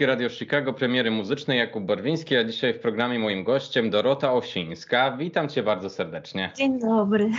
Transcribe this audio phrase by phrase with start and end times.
[0.00, 5.16] Polskie Radio Chicago, premiery muzycznej Jakub Barwiński, a dzisiaj w programie moim gościem Dorota Osińska.
[5.16, 6.50] Witam cię bardzo serdecznie.
[6.56, 7.30] Dzień dobry.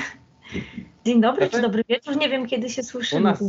[1.05, 3.21] Dzień dobry czy dobry wieczór, nie wiem kiedy się słyszymy.
[3.21, 3.43] U nas,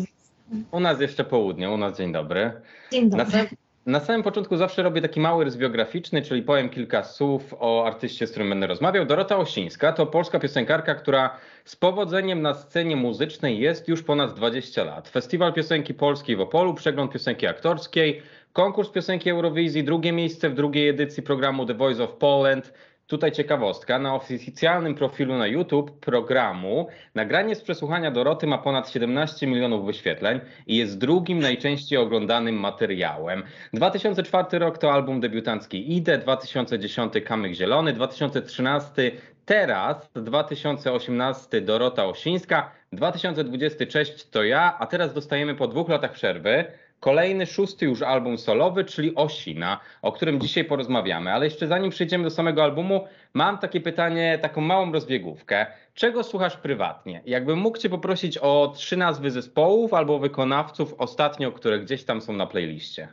[0.71, 2.53] u nas jeszcze południe, u nas dzień dobry.
[2.93, 3.25] Dzień dobry.
[3.25, 3.47] Na samym,
[3.87, 8.27] na samym początku zawsze robię taki mały rys biograficzny, czyli powiem kilka słów o artyście,
[8.27, 9.07] z którym będę rozmawiał.
[9.07, 14.85] Dorota Osińska to polska piosenkarka, która z powodzeniem na scenie muzycznej jest już ponad 20
[14.85, 15.09] lat.
[15.09, 20.89] Festiwal Piosenki Polskiej w Opolu, przegląd piosenki aktorskiej, konkurs piosenki Eurowizji, drugie miejsce w drugiej
[20.89, 22.73] edycji programu The Voice of Poland.
[23.07, 29.47] Tutaj ciekawostka, na oficjalnym profilu na YouTube programu nagranie z przesłuchania Doroty ma ponad 17
[29.47, 33.43] milionów wyświetleń i jest drugim najczęściej oglądanym materiałem.
[33.73, 39.13] 2004 rok to album debiutancki Ide, 2010 Kamyk Zielony, 2013
[39.45, 46.65] teraz, 2018 Dorota Osińska, 2020 Cześć to ja, a teraz dostajemy po dwóch latach przerwy
[47.03, 51.33] kolejny, szósty już album solowy, czyli Osina, o którym dzisiaj porozmawiamy.
[51.33, 55.67] Ale jeszcze zanim przejdziemy do samego albumu, mam takie pytanie, taką małą rozbiegówkę.
[55.95, 57.23] Czego słuchasz prywatnie?
[57.27, 62.33] Jakbym mógł Cię poprosić o trzy nazwy zespołów albo wykonawców ostatnio, które gdzieś tam są
[62.33, 63.09] na playliście.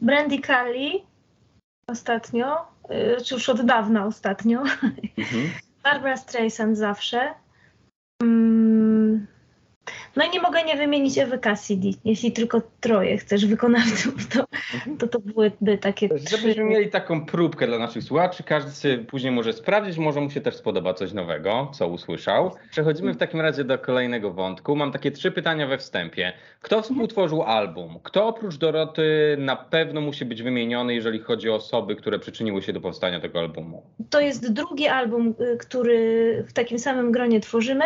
[0.00, 0.90] Brandy Kelly
[1.88, 4.62] ostatnio, y, czy już od dawna ostatnio.
[5.18, 5.50] Mhm.
[5.84, 7.34] Barbara Streisand zawsze.
[10.16, 11.88] No i nie mogę nie wymienić Ewy Cassidy.
[12.04, 14.44] Jeśli tylko troje chcesz wykonawców, to
[14.98, 16.64] to, to byłyby takie Żebyśmy trzy...
[16.64, 20.56] mieli taką próbkę dla naszych słuchaczy, każdy sobie później może sprawdzić, może mu się też
[20.56, 22.54] spodoba coś nowego, co usłyszał.
[22.70, 24.76] Przechodzimy w takim razie do kolejnego wątku.
[24.76, 26.32] Mam takie trzy pytania we wstępie.
[26.60, 27.98] Kto współtworzył album?
[28.02, 32.72] Kto oprócz Doroty na pewno musi być wymieniony, jeżeli chodzi o osoby, które przyczyniły się
[32.72, 33.82] do powstania tego albumu?
[34.10, 37.84] To jest drugi album, y, który w takim samym gronie tworzymy.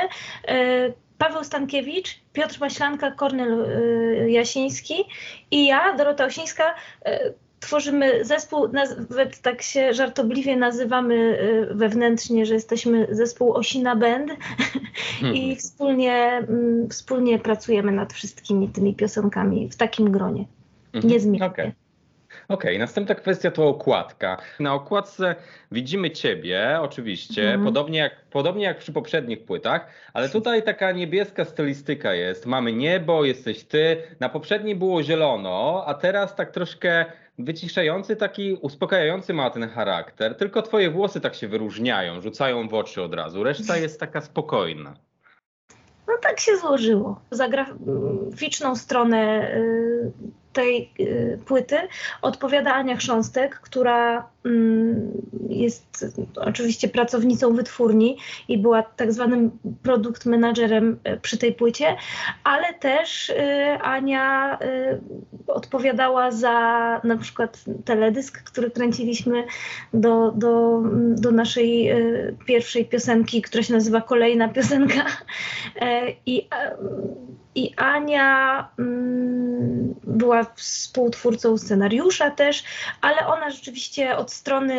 [1.21, 4.95] Paweł Stankiewicz, Piotr Maślanka, Kornel y, Jasiński
[5.51, 6.75] i ja, Dorota Osińska,
[7.09, 7.11] y,
[7.61, 14.31] tworzymy zespół, nawet tak się żartobliwie nazywamy y, wewnętrznie, że jesteśmy zespół Osina Band
[15.21, 15.57] i hmm.
[15.57, 16.15] wspólnie,
[16.49, 20.45] mm, wspólnie pracujemy nad wszystkimi tymi piosenkami w takim gronie.
[20.93, 21.13] Mhm.
[21.13, 21.47] Niezmiennie.
[21.47, 21.73] Okay.
[22.51, 24.37] Okej, okay, następna kwestia to okładka.
[24.61, 25.35] Na okładce
[25.73, 27.65] widzimy ciebie, oczywiście, mm.
[27.65, 32.47] podobnie, jak, podobnie jak przy poprzednich płytach, ale tutaj taka niebieska stylistyka jest.
[32.47, 34.03] Mamy niebo, jesteś ty.
[34.21, 37.05] Na poprzedniej było zielono, a teraz tak troszkę
[37.39, 40.35] wyciszający, taki uspokajający ma ten charakter.
[40.35, 43.45] Tylko twoje włosy tak się wyróżniają, rzucają w oczy od razu.
[43.45, 44.95] Reszta jest taka spokojna.
[46.09, 47.21] No tak się złożyło.
[47.31, 50.13] Za graficzną stronę y,
[50.53, 51.77] tej y, płyty
[52.23, 55.13] odpowiada Ania Chrząstek, która mm,
[55.49, 56.07] jest
[56.37, 58.17] oczywiście pracownicą wytwórni
[58.49, 59.51] i była tak zwanym
[59.83, 61.97] produkt menadżerem y, przy tej płycie,
[62.45, 63.33] ale też
[63.83, 64.59] Ania
[65.47, 69.45] odpowiadała za na przykład teledysk, który kręciliśmy
[69.95, 70.83] do, do,
[71.15, 71.91] do naszej
[72.47, 75.05] pierwszej piosenki, która się nazywa Kolejna Piosenka.
[76.27, 76.49] I
[77.55, 82.65] i Ania mm, była współtwórcą scenariusza też,
[83.01, 84.75] ale ona rzeczywiście od strony,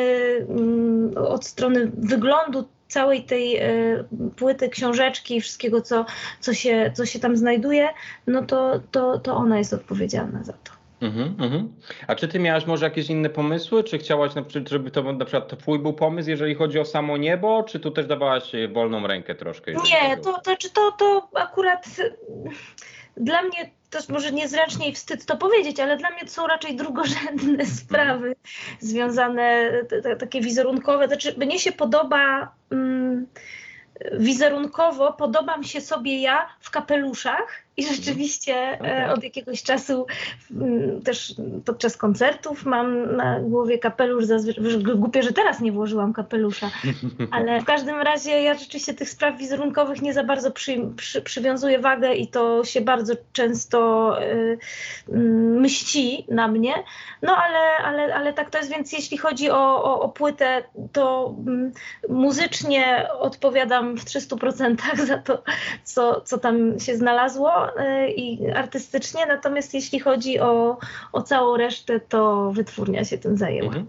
[0.49, 4.05] mm, od strony wyglądu całej tej y,
[4.35, 6.05] płyty, książeczki i wszystkiego, co,
[6.39, 7.89] co, się, co się tam znajduje,
[8.27, 10.80] no to, to, to ona jest odpowiedzialna za to.
[11.01, 11.73] Mhm, mhm.
[12.07, 13.83] A czy ty miałaś może jakieś inne pomysły?
[13.83, 14.31] Czy chciałaś,
[14.69, 17.91] żeby to na przykład to twój był pomysł, jeżeli chodzi o samo niebo, czy tu
[17.91, 19.71] też dawałaś wolną rękę troszkę?
[19.71, 21.85] Nie, to, to, czy to, to akurat
[23.17, 26.75] dla mnie też może niezręcznie i wstyd to powiedzieć, ale dla mnie to są raczej
[26.75, 28.35] drugorzędne sprawy
[28.79, 29.71] związane,
[30.19, 31.07] takie wizerunkowe.
[31.07, 32.53] Znaczy, mnie się podoba.
[32.71, 33.27] Mm,
[34.13, 39.13] wizerunkowo podobam się sobie ja w kapeluszach i rzeczywiście e, okay.
[39.13, 40.05] od jakiegoś czasu
[40.51, 41.35] mm, też
[41.65, 44.25] podczas koncertów mam na głowie kapelusz.
[44.95, 46.71] Głupie, że teraz nie włożyłam kapelusza,
[47.31, 51.79] ale w każdym razie ja rzeczywiście tych spraw wizerunkowych nie za bardzo przy, przy, przywiązuję
[51.79, 54.57] wagę i to się bardzo często y,
[55.59, 56.73] mści na mnie.
[57.21, 61.35] No ale, ale, ale tak to jest, więc jeśli chodzi o, o, o płytę, to
[62.07, 65.43] y, muzycznie odpowiadam w 300% za to,
[65.83, 70.77] co, co tam się znalazło E, i artystycznie, natomiast jeśli chodzi o,
[71.13, 73.67] o całą resztę, to wytwórnia się tym zajęła.
[73.67, 73.87] Mhm.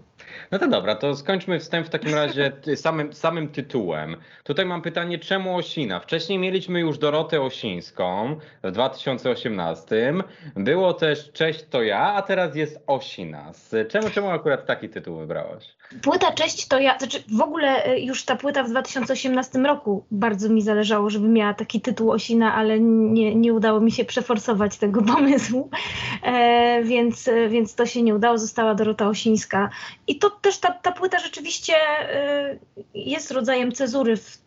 [0.51, 4.15] No to dobra, to skończmy wstęp w takim razie samym, samym tytułem.
[4.43, 5.99] Tutaj mam pytanie, czemu Osina?
[5.99, 10.13] Wcześniej mieliśmy już Dorotę Osińską w 2018.
[10.55, 13.51] Było też Cześć to ja, a teraz jest Osina.
[13.89, 15.75] Czemu, czemu akurat taki tytuł wybrałaś?
[16.01, 20.49] Płyta Cześć to ja, znaczy w ogóle e, już ta płyta w 2018 roku bardzo
[20.49, 25.01] mi zależało, żeby miała taki tytuł Osina, ale nie, nie udało mi się przeforsować tego
[25.13, 25.69] pomysłu,
[26.23, 29.69] e, więc, więc to się nie udało, została Dorota Osińska.
[30.07, 32.57] I to też ta, ta płyta rzeczywiście e,
[32.93, 34.37] jest rodzajem cezury w,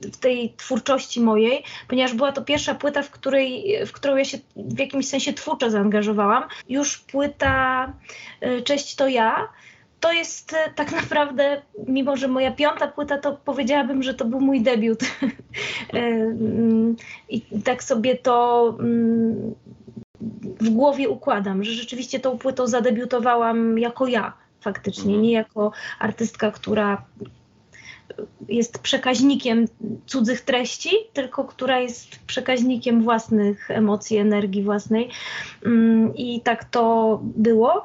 [0.00, 4.38] w tej twórczości mojej, ponieważ była to pierwsza płyta, w, której, w którą ja się
[4.56, 6.44] w jakimś sensie twórczo zaangażowałam.
[6.68, 7.92] Już płyta
[8.40, 9.48] e, Cześć to ja
[10.00, 14.40] to jest e, tak naprawdę, mimo że moja piąta płyta, to powiedziałabym, że to był
[14.40, 15.00] mój debiut.
[15.92, 16.96] E, mm,
[17.28, 19.54] I tak sobie to mm,
[20.60, 25.22] w głowie układam, że rzeczywiście tą płytą zadebiutowałam jako ja faktycznie, mhm.
[25.22, 27.04] nie jako artystka, która
[28.48, 29.64] jest przekaźnikiem
[30.06, 35.10] cudzych treści, tylko która jest przekaźnikiem własnych emocji, energii własnej.
[35.66, 37.84] Mm, I tak to było.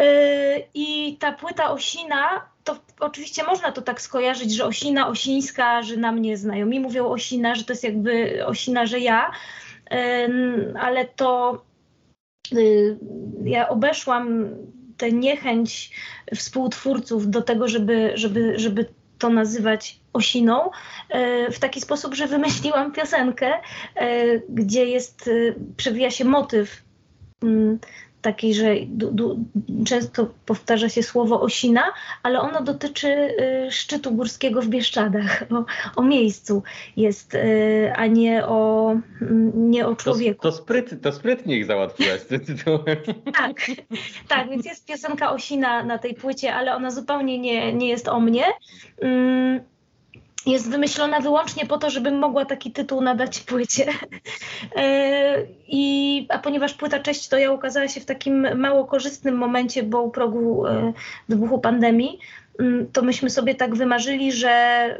[0.00, 5.96] Yy, I ta płyta Osina, to oczywiście można to tak skojarzyć, że Osina, Osińska, że
[5.96, 9.30] na mnie znajomi mówią Osina, że to jest jakby Osina, że ja,
[9.90, 11.62] yy, ale to
[12.52, 12.98] yy,
[13.44, 14.50] ja obeszłam
[14.96, 15.90] tę niechęć
[16.34, 18.86] współtwórców do tego, żeby, żeby, żeby
[19.18, 20.70] to nazywać osiną,
[21.52, 23.52] w taki sposób, że wymyśliłam piosenkę,
[24.48, 25.30] gdzie jest,
[25.76, 26.82] przewija się motyw
[27.42, 27.78] mm,
[28.22, 29.38] takiej, że du, du,
[29.86, 31.82] często powtarza się słowo osina,
[32.22, 35.64] ale ono dotyczy y, szczytu górskiego w Bieszczadach, o,
[36.00, 36.62] o miejscu
[36.96, 38.90] jest, y, a nie o,
[39.22, 40.42] mm, nie o człowieku.
[40.42, 42.80] To, to, spryt, to sprytnie ich załatwiłaś tym tytułem.
[43.40, 43.70] Tak,
[44.28, 48.20] tak, więc jest piosenka Osina na tej płycie, ale ona zupełnie nie, nie jest o
[48.20, 48.44] mnie.
[49.00, 49.60] Mm,
[50.46, 53.86] jest wymyślona wyłącznie po to, żebym mogła taki tytuł nadać płycie.
[54.76, 55.36] E,
[55.68, 60.02] I, a ponieważ płyta Cześć to ja ukazała się w takim mało korzystnym momencie, bo
[60.02, 60.92] u progu e,
[61.28, 62.18] wybuchu pandemii,
[62.58, 64.98] mm, to myśmy sobie tak wymarzyli, że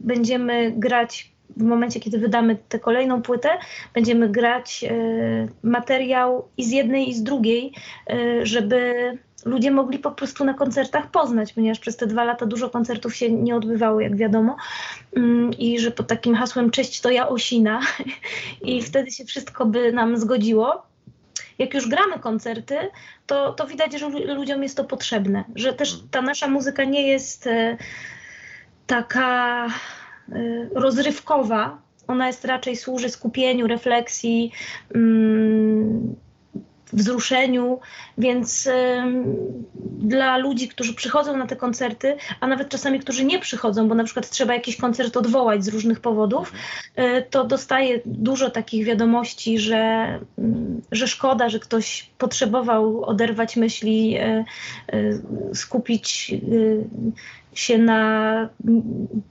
[0.00, 3.48] będziemy grać w momencie, kiedy wydamy tę kolejną płytę,
[3.94, 4.94] będziemy grać e,
[5.62, 7.72] materiał i z jednej, i z drugiej,
[8.42, 8.94] żeby
[9.44, 13.32] ludzie mogli po prostu na koncertach poznać, ponieważ przez te dwa lata dużo koncertów się
[13.32, 14.56] nie odbywało, jak wiadomo.
[15.16, 17.80] Mm, I że pod takim hasłem Cześć to ja Osina
[18.62, 20.82] i wtedy się wszystko by nam zgodziło.
[21.58, 22.76] Jak już gramy koncerty,
[23.26, 26.08] to, to widać, że ludziom jest to potrzebne, że też mhm.
[26.10, 27.76] ta nasza muzyka nie jest e,
[28.86, 29.70] taka e,
[30.74, 34.52] rozrywkowa, ona jest raczej służy skupieniu, refleksji,
[34.94, 35.61] mm,
[36.92, 37.80] wzruszeniu,
[38.18, 38.68] więc
[39.98, 44.04] dla ludzi, którzy przychodzą na te koncerty, a nawet czasami, którzy nie przychodzą, bo na
[44.04, 46.52] przykład trzeba jakiś koncert odwołać z różnych powodów,
[46.98, 49.76] y, to dostaję dużo takich wiadomości, że,
[50.38, 54.44] mm, że szkoda, że ktoś potrzebował oderwać myśli, y,
[54.94, 55.20] y,
[55.54, 56.34] skupić
[57.54, 58.48] się na,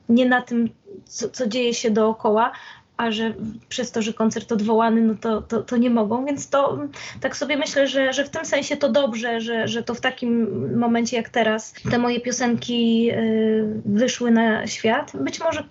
[0.10, 0.70] nie na tym,
[1.06, 2.52] co, co dzieje się dookoła,
[3.02, 3.34] a że
[3.70, 6.80] przez to, że koncert odwołany, no to, to, to nie mogą, więc to
[7.22, 10.80] tak sobie myślę, że, że w tym sensie to dobrze, że, że to w takim
[10.80, 15.12] momencie jak teraz te moje piosenki y, wyszły na świat.
[15.16, 15.64] Być może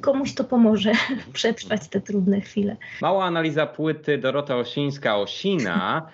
[0.00, 0.92] komuś to pomoże
[1.32, 2.76] przetrwać te trudne chwile.
[3.02, 6.08] Mała analiza płyty Dorota Osińska, Osina.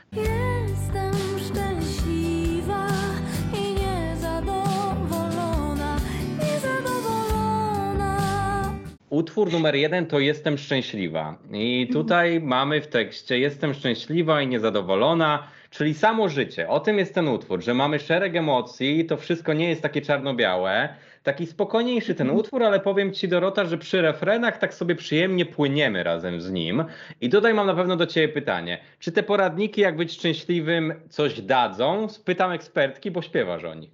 [9.19, 11.39] Utwór numer jeden to Jestem szczęśliwa.
[11.53, 16.69] I tutaj mamy w tekście Jestem szczęśliwa i niezadowolona, czyli samo życie.
[16.69, 20.89] O tym jest ten utwór, że mamy szereg emocji, to wszystko nie jest takie czarno-białe.
[21.23, 22.41] Taki spokojniejszy ten mhm.
[22.41, 26.85] utwór, ale powiem Ci Dorota, że przy refrenach tak sobie przyjemnie płyniemy razem z nim.
[27.21, 28.79] I tutaj mam na pewno do Ciebie pytanie.
[28.99, 32.09] Czy te poradniki, jak być szczęśliwym, coś dadzą?
[32.09, 33.91] Spytam ekspertki, bo śpiewasz o nich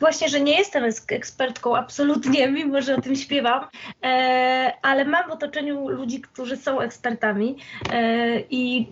[0.00, 3.64] właśnie, że nie jestem ekspertką absolutnie, mimo że o tym śpiewam,
[4.04, 7.56] e, ale mam w otoczeniu ludzi, którzy są ekspertami
[7.92, 8.88] e, i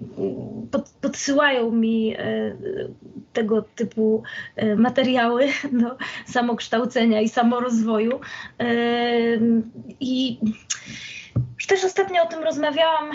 [0.71, 2.57] pod, podsyłają mi e,
[3.33, 4.23] tego typu
[4.77, 5.49] materiały
[5.83, 5.97] do
[6.27, 8.21] samokształcenia i samorozwoju.
[10.01, 10.39] I
[11.69, 13.11] też ostatnio o tym rozmawiałam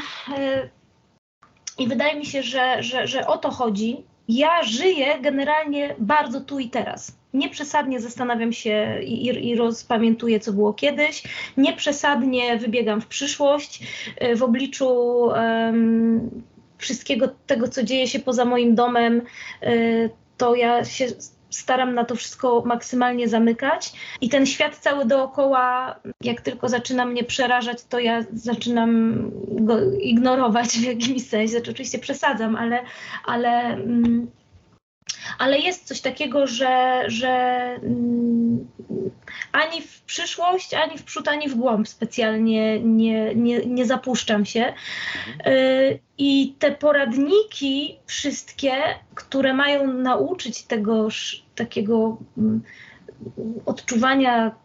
[1.78, 4.09] i wydaje mi się, że, że, że o to chodzi.
[4.30, 7.18] Ja żyję generalnie bardzo tu i teraz.
[7.34, 11.24] Nie przesadnie zastanawiam się i, i rozpamiętuję, co było kiedyś,
[11.58, 13.84] nie przesadnie wybiegam w przyszłość
[14.18, 16.44] e, w obliczu um,
[16.78, 19.22] wszystkiego tego, co dzieje się poza moim domem,
[19.62, 19.72] e,
[20.38, 21.06] to ja się
[21.50, 27.24] staram na to wszystko maksymalnie zamykać i ten świat cały dookoła, jak tylko zaczyna mnie
[27.24, 31.52] przerażać, to ja zaczynam go ignorować w jakimś sensie.
[31.52, 32.84] Znaczy, oczywiście przesadzam, ale,
[33.26, 34.28] ale mm,
[35.38, 37.30] ale jest coś takiego, że, że
[37.84, 38.68] mm,
[39.52, 44.74] ani w przyszłość, ani w przód, ani w głąb specjalnie nie, nie, nie zapuszczam się.
[45.48, 48.74] Y, I te poradniki, wszystkie,
[49.16, 51.08] które mają nauczyć tego
[51.56, 52.62] takiego mm,
[53.66, 54.56] odczuwania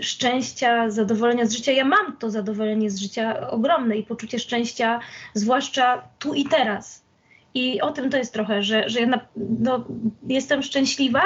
[0.00, 1.72] szczęścia, zadowolenia z życia.
[1.72, 5.00] Ja mam to zadowolenie z życia ogromne i poczucie szczęścia,
[5.34, 7.05] zwłaszcza tu i teraz.
[7.56, 9.84] I o tym to jest trochę, że, że ja na, no,
[10.28, 11.22] jestem szczęśliwa,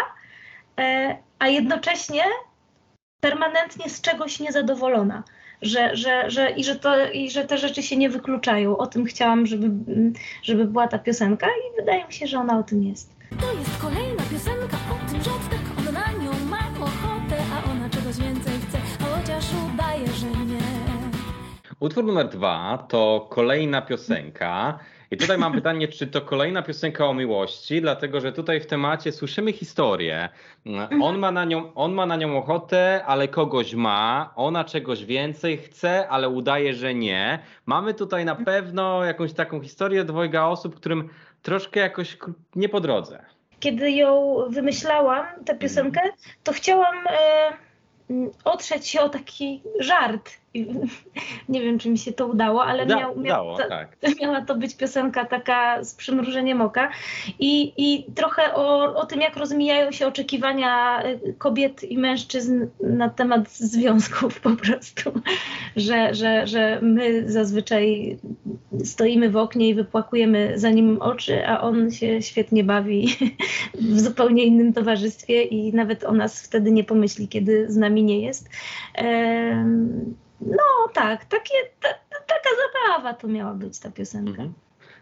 [0.79, 2.23] e, a jednocześnie
[3.21, 5.23] permanentnie z czegoś niezadowolona.
[5.63, 8.77] Że, że, że, i, że to, I że te rzeczy się nie wykluczają.
[8.77, 9.71] O tym chciałam, żeby,
[10.43, 13.15] żeby była ta piosenka, i wydaje mi się, że ona o tym jest.
[13.41, 17.91] To jest kolejna piosenka o tym, że tak on na nią ma ochotę, a ona
[17.91, 19.45] czegoś więcej chce, chociaż
[19.75, 20.61] udaje, że nie.
[21.81, 24.79] Utwór numer dwa to kolejna piosenka.
[25.13, 29.13] I tutaj mam pytanie, czy to kolejna piosenka o miłości, dlatego że tutaj w temacie
[29.13, 30.29] słyszymy historię.
[31.03, 35.59] On ma na nią, on ma na nią ochotę, ale kogoś ma, ona czegoś więcej
[35.59, 37.39] chce, ale udaje, że nie.
[37.67, 41.09] Mamy tutaj na pewno jakąś taką historię dwojga osób, którym
[41.43, 42.19] troszkę jakoś
[42.57, 43.25] nie po drodze.
[43.61, 46.01] Kiedy ją wymyślałam, tę piosenkę,
[46.45, 46.97] to chciałam.
[47.07, 47.71] E
[48.45, 50.40] otrzeć się o taki żart.
[51.49, 53.97] Nie wiem, czy mi się to udało, ale Uda, miał, udało, to, tak.
[54.21, 56.91] miała to być piosenka taka z przymrużeniem oka.
[57.39, 63.09] I, i trochę o, o tym, jak rozmijają się oczekiwania y, kobiet i mężczyzn na
[63.09, 65.13] temat związków po prostu.
[65.77, 68.19] Że, że, że my zazwyczaj
[68.85, 73.09] stoimy w oknie i wypłakujemy za nim oczy, a on się świetnie bawi
[73.75, 78.21] w zupełnie innym towarzystwie i nawet o nas wtedy nie pomyśli, kiedy z nami nie
[78.21, 78.49] jest.
[80.41, 81.89] No tak, takie, ta,
[82.27, 84.31] taka zabawa to miała być ta piosenka.
[84.31, 84.53] Mhm.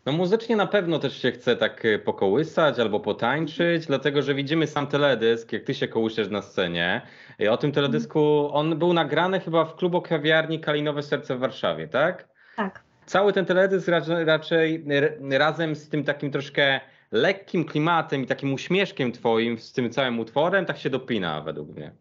[0.06, 4.66] No muzycznie na pewno też się chce tak y, pokołysać albo potańczyć, dlatego że widzimy
[4.66, 7.02] sam teledysk, jak ty się kołyszesz na scenie.
[7.38, 11.88] I o tym teledysku, on był nagrany chyba w klubu kawiarni Kalinowe Serce w Warszawie,
[11.88, 12.28] tak?
[12.56, 12.82] Tak.
[13.06, 14.84] Cały ten teledysk raczej, raczej
[15.30, 16.80] razem z tym takim troszkę
[17.12, 21.92] lekkim klimatem i takim uśmieszkiem twoim z tym całym utworem tak się dopina według mnie.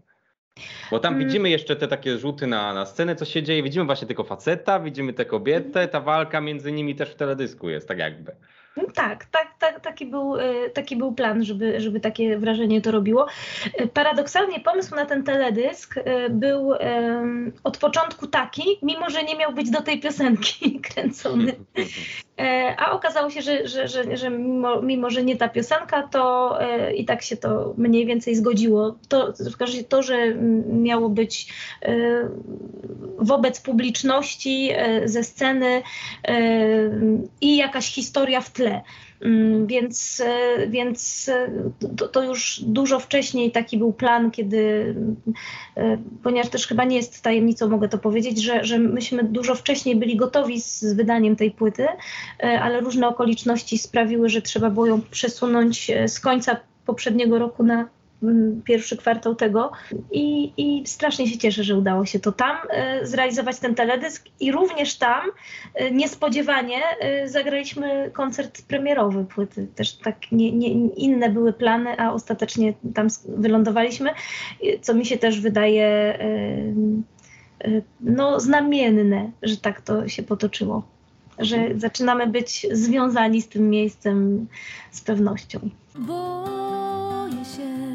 [0.91, 1.27] Bo tam hmm.
[1.27, 3.63] widzimy jeszcze te takie rzuty na, na scenę, co się dzieje.
[3.63, 7.87] Widzimy właśnie tylko faceta, widzimy tę kobietę, ta walka między nimi też w teledysku jest,
[7.87, 8.35] tak jakby.
[8.93, 13.27] Tak, tak, tak taki, był, y, taki był plan, żeby, żeby takie wrażenie to robiło.
[13.81, 16.73] Y, paradoksalnie pomysł na ten teledysk y, był
[17.63, 21.55] od początku taki, mimo że nie miał być do tej piosenki kręcony.
[22.39, 26.57] E, a okazało się, że, że, że, że mimo, mimo, że nie ta piosenka, to
[26.61, 28.95] e, i tak się to mniej więcej zgodziło.
[29.07, 29.33] To,
[29.89, 30.35] to że
[30.69, 31.95] miało być e,
[33.17, 34.71] wobec publiczności,
[35.05, 35.81] ze sceny
[37.41, 38.66] i jakaś historia w tle.
[39.21, 41.49] Mm, więc, e, więc e,
[41.97, 44.95] to, to, już dużo wcześniej taki był plan, kiedy,
[45.77, 49.95] e, ponieważ też chyba nie jest tajemnicą, mogę to powiedzieć, że, że myśmy dużo wcześniej
[49.95, 51.87] byli gotowi z wydaniem tej płyty,
[52.39, 57.89] ale różne okoliczności sprawiły, że trzeba było ją przesunąć z końca poprzedniego roku na
[58.63, 59.71] pierwszy kwartał tego
[60.11, 64.51] i, i strasznie się cieszę, że udało się to tam e, zrealizować ten teledysk i
[64.51, 65.21] również tam
[65.73, 69.67] e, niespodziewanie e, zagraliśmy koncert premierowy płyty.
[69.75, 74.09] Też tak nie, nie, inne były plany, a ostatecznie tam wylądowaliśmy,
[74.81, 76.17] co mi się też wydaje
[78.01, 80.87] no, znamienne, że tak to się potoczyło.
[81.39, 84.47] Że zaczynamy być związani z tym miejscem
[84.91, 85.59] z pewnością.
[85.95, 87.86] Boję się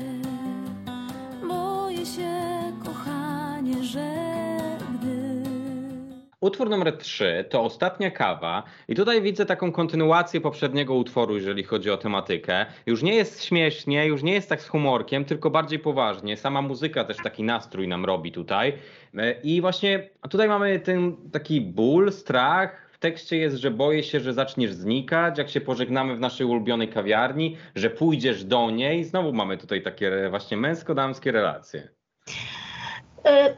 [6.42, 11.90] Utwór numer 3 to Ostatnia kawa i tutaj widzę taką kontynuację poprzedniego utworu, jeżeli chodzi
[11.90, 12.66] o tematykę.
[12.86, 16.36] Już nie jest śmiesznie, już nie jest tak z humorkiem, tylko bardziej poważnie.
[16.36, 18.72] Sama muzyka też taki nastrój nam robi tutaj.
[19.18, 24.20] E, I właśnie tutaj mamy ten taki ból, strach, w tekście jest, że boję się,
[24.20, 29.04] że zaczniesz znikać, jak się pożegnamy w naszej ulubionej kawiarni, że pójdziesz do niej.
[29.04, 31.88] Znowu mamy tutaj takie właśnie męsko-damskie relacje.
[33.24, 33.56] E,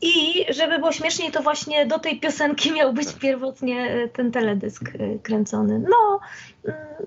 [0.00, 4.88] I żeby było śmieszniej, to właśnie do tej piosenki miał być pierwotnie e, ten teledysk
[4.88, 5.78] e, kręcony.
[5.78, 6.20] No,
[6.64, 7.06] mm,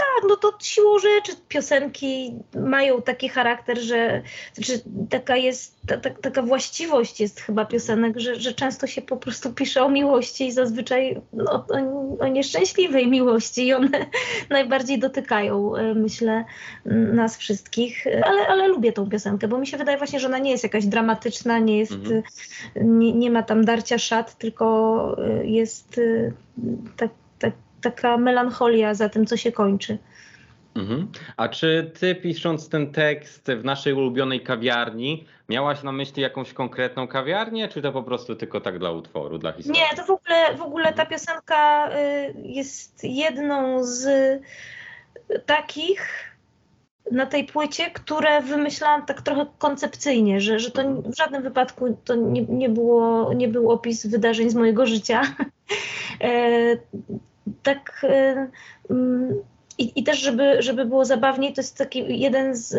[0.00, 4.22] tak, no to siłą rzeczy piosenki mają taki charakter, że
[4.54, 9.16] znaczy taka jest, ta, ta, taka właściwość jest chyba piosenek, że, że często się po
[9.16, 11.66] prostu pisze o miłości i zazwyczaj no, o,
[12.24, 14.06] o nieszczęśliwej miłości i one
[14.50, 16.44] najbardziej dotykają, e, myślę,
[17.12, 20.50] nas wszystkich, ale, ale lubię tą piosenkę, bo mi się wydaje właśnie, że ona nie
[20.50, 22.22] jest jakaś dramatyczna, nie jest, mhm.
[22.76, 26.00] nie, nie ma tam darcia szat, tylko e, jest
[26.96, 27.10] tak
[27.82, 29.98] taka melancholia za tym, co się kończy.
[30.74, 31.08] Mhm.
[31.36, 37.08] A czy ty pisząc ten tekst w naszej ulubionej kawiarni, miałaś na myśli jakąś konkretną
[37.08, 39.82] kawiarnię, czy to po prostu tylko tak dla utworu, dla historii?
[39.82, 44.08] Nie, to w ogóle, w ogóle ta piosenka y, jest jedną z
[45.46, 46.30] takich
[47.12, 52.14] na tej płycie, które wymyślałam tak trochę koncepcyjnie, że, że to w żadnym wypadku to
[52.14, 55.22] nie, nie, było, nie był opis wydarzeń z mojego życia.
[57.62, 58.50] Tak y,
[58.90, 59.34] mm,
[59.78, 62.76] i, i, też, żeby, żeby było zabawniej, to jest taki jeden z,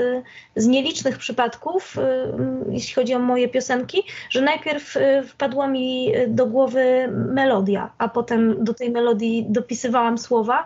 [0.56, 6.12] z nielicznych przypadków, y, mm, jeśli chodzi o moje piosenki, że najpierw y, wpadła mi
[6.28, 10.63] do głowy melodia, a potem do tej melodii dopisywałam słowa.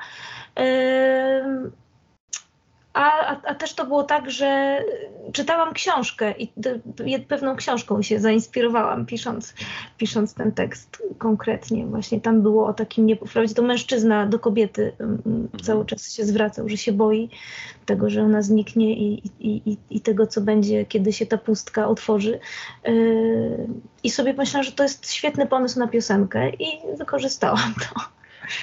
[2.95, 4.79] A, a, a, też to było tak, że
[5.33, 6.49] czytałam książkę i
[7.27, 9.53] pewną książką się zainspirowałam, pisząc,
[9.97, 11.85] pisząc ten tekst konkretnie.
[11.85, 15.49] Właśnie tam było o takim, nie, wprawdzie to mężczyzna do kobiety mhm.
[15.63, 17.29] cały czas się zwracał, że się boi
[17.85, 21.87] tego, że ona zniknie i, i, i, i tego, co będzie, kiedy się ta pustka
[21.87, 22.39] otworzy.
[22.85, 23.67] Yy,
[24.03, 28.01] I sobie myślałam, że to jest świetny pomysł na piosenkę i wykorzystałam to.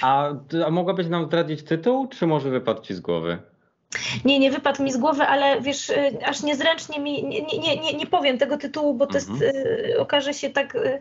[0.01, 0.33] A,
[0.65, 3.52] a mogłabyś nam zdradzić tytuł, czy może wypadł ci z głowy?
[4.25, 7.93] Nie, nie wypadł mi z głowy, ale wiesz, y, aż niezręcznie mi, nie, nie, nie,
[7.93, 9.55] nie powiem tego tytułu, bo to jest, mhm.
[9.55, 10.99] y, okaże się tak y,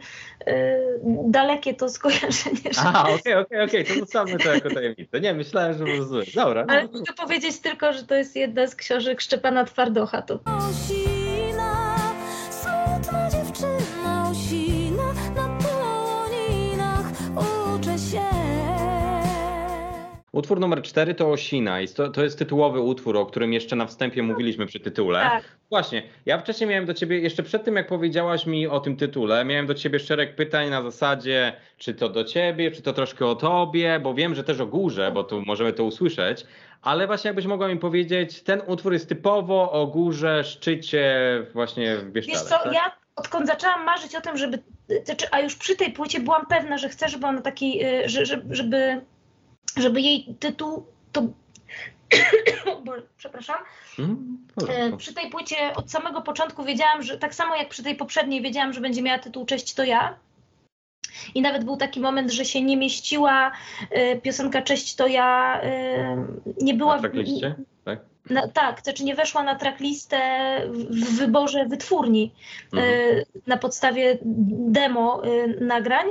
[0.48, 2.72] y, dalekie to skojarzenie.
[2.72, 2.80] Że...
[2.80, 5.20] A, okej, okej, okej, to zostawmy to jako tajemnicę.
[5.20, 6.24] Nie, myślałem, że może zły.
[6.34, 6.64] Dobra.
[6.68, 10.22] Ale mogę powiedzieć tylko, że to jest jedna z książek Szczepana Twardocha.
[10.22, 10.34] To...
[10.34, 11.96] Osina,
[12.50, 13.71] smutna dziewczyna,
[20.32, 23.86] Utwór numer 4 to Osina i to, to jest tytułowy utwór, o którym jeszcze na
[23.86, 25.20] wstępie mówiliśmy przy tytule.
[25.20, 25.44] Tak.
[25.70, 29.44] Właśnie, ja wcześniej miałem do ciebie, jeszcze przed tym jak powiedziałaś mi o tym tytule,
[29.44, 33.34] miałem do ciebie szereg pytań na zasadzie, czy to do ciebie, czy to troszkę o
[33.34, 36.46] tobie, bo wiem, że też o górze, bo tu możemy to usłyszeć,
[36.82, 41.16] ale właśnie jakbyś mogła mi powiedzieć, ten utwór jest typowo o górze, szczycie
[41.52, 42.42] właśnie w Bieszczadach.
[42.42, 42.74] Wiesz co, tak?
[42.74, 44.58] ja odkąd zaczęłam marzyć o tym, żeby,
[45.04, 48.08] znaczy, a już przy tej płycie byłam pewna, że chcę, żeby ona taki, y,
[48.50, 49.00] żeby,
[49.76, 51.22] żeby jej tytuł to.
[53.16, 53.56] Przepraszam.
[53.98, 54.46] Mm,
[54.98, 58.72] przy tej płycie od samego początku wiedziałam, że tak samo jak przy tej poprzedniej wiedziałam,
[58.72, 60.18] że będzie miała tytuł Cześć to ja.
[61.34, 63.52] I nawet był taki moment, że się nie mieściła
[63.96, 66.94] y, piosenka Cześć to ja, y, nie była.
[66.94, 67.54] Na trackliście?
[67.84, 68.00] Tak.
[68.30, 70.18] Na, tak, znaczy nie weszła na tracklistę
[70.90, 72.34] w wyborze wytwórni
[72.72, 72.92] mhm.
[72.92, 75.22] y, na podstawie demo
[75.60, 76.06] nagrań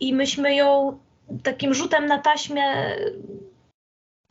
[0.00, 0.98] i myśmy ją
[1.42, 2.96] takim rzutem na taśmę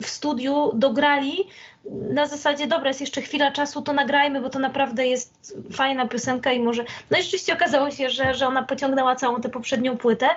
[0.02, 1.48] w studiu dograli
[1.90, 6.52] na zasadzie, dobra, jest jeszcze chwila czasu, to nagrajmy, bo to naprawdę jest fajna piosenka
[6.52, 6.84] i może...
[7.10, 10.28] No i rzeczywiście okazało się, że, że ona pociągnęła całą tę poprzednią płytę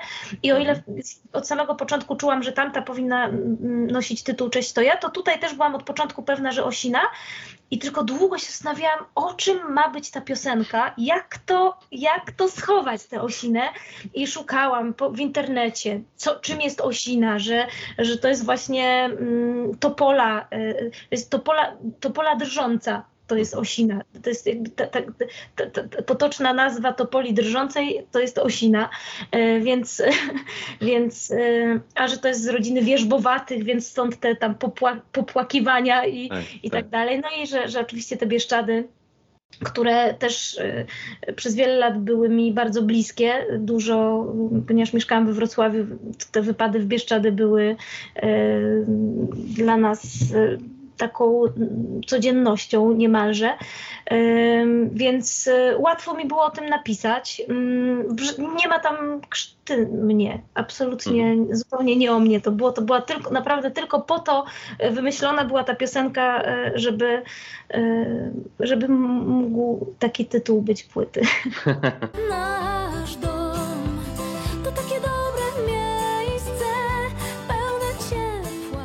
[0.43, 0.97] i o ile mhm.
[1.33, 3.29] od samego początku czułam, że tamta powinna
[3.87, 6.99] nosić tytuł Cześć to ja, to tutaj też byłam od początku pewna, że Osina
[7.71, 12.49] i tylko długo się zastanawiałam, o czym ma być ta piosenka, jak to, jak to
[12.49, 13.61] schować tę osinę
[14.13, 19.77] i szukałam po, w internecie, co, czym jest osina, że, że to jest właśnie mm,
[19.77, 24.01] topola, y, jest topola, topola drżąca, to jest osina.
[24.23, 25.01] To jest jakby ta, ta,
[25.55, 28.89] ta, potoczna nazwa topoli drżącej, to jest osina,
[29.31, 30.03] e, więc,
[30.81, 36.05] więc e, a że to jest z rodziny wierzbowatych, więc stąd te tam popła, popłakiwania
[36.05, 37.21] i, tak, i tak, tak dalej.
[37.21, 38.87] No i że, że oczywiście te Bieszczady
[39.63, 40.85] które też e,
[41.35, 43.45] przez wiele lat były mi bardzo bliskie.
[43.59, 44.25] Dużo,
[44.67, 45.85] ponieważ mieszkałam we Wrocławiu,
[46.31, 47.75] te wypady w Bieszczady były
[49.33, 50.33] dla nas
[50.99, 51.43] taką
[52.07, 53.57] codziennością niemalże,
[54.91, 57.41] więc e, łatwo mi było o tym napisać.
[58.59, 61.55] Nie ma tam krzty mnie, absolutnie mhm.
[61.55, 62.71] zupełnie nie o mnie to było.
[62.71, 64.45] To była tylko, naprawdę tylko po to
[64.79, 67.21] e, wymyślona była ta piosenka, e, żeby,
[68.59, 71.21] żeby mógł taki tytuł być płyty.
[72.29, 73.99] Nasz dom
[74.63, 76.65] to takie dobre miejsce,
[77.47, 78.83] pełne ciepła.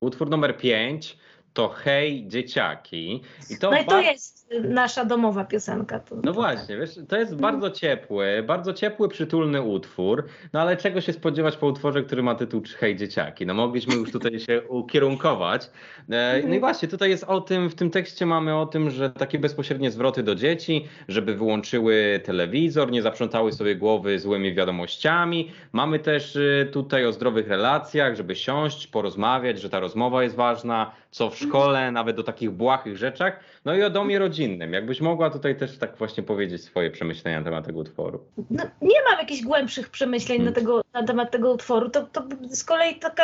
[0.00, 1.18] Utwór numer 5
[1.52, 3.22] to Hej Dzieciaki.
[3.50, 5.98] I to no i to jest, nasza domowa piosenka.
[6.00, 6.78] To, no to właśnie, tak.
[6.80, 11.66] wiesz, to jest bardzo ciepły, bardzo ciepły, przytulny utwór, no ale czego się spodziewać po
[11.66, 13.46] utworze, który ma tytuł Hej dzieciaki?
[13.46, 15.64] No mogliśmy już tutaj się ukierunkować.
[15.64, 15.68] E,
[16.08, 16.60] No i Mhm.
[16.60, 20.22] właśnie, tutaj jest o tym, w tym tekście mamy o tym, że takie bezpośrednie zwroty
[20.22, 25.50] do dzieci, żeby wyłączyły telewizor, nie zaprzątały sobie głowy złymi wiadomościami.
[25.72, 30.90] Mamy też y, tutaj o zdrowych relacjach, żeby siąść, porozmawiać, że ta rozmowa jest ważna,
[31.10, 33.40] co w szkole, nawet o takich błahych rzeczach.
[33.64, 34.72] No i o domie rodzinnym.
[34.72, 38.24] Jakbyś mogła tutaj też tak właśnie powiedzieć swoje przemyślenia na temat tego utworu.
[38.50, 40.54] no, nie mam jakichś głębszych przemyśleń Hmm.
[40.54, 41.90] na, tego, na temat tego utworu.
[41.90, 43.22] To, to z kolei taka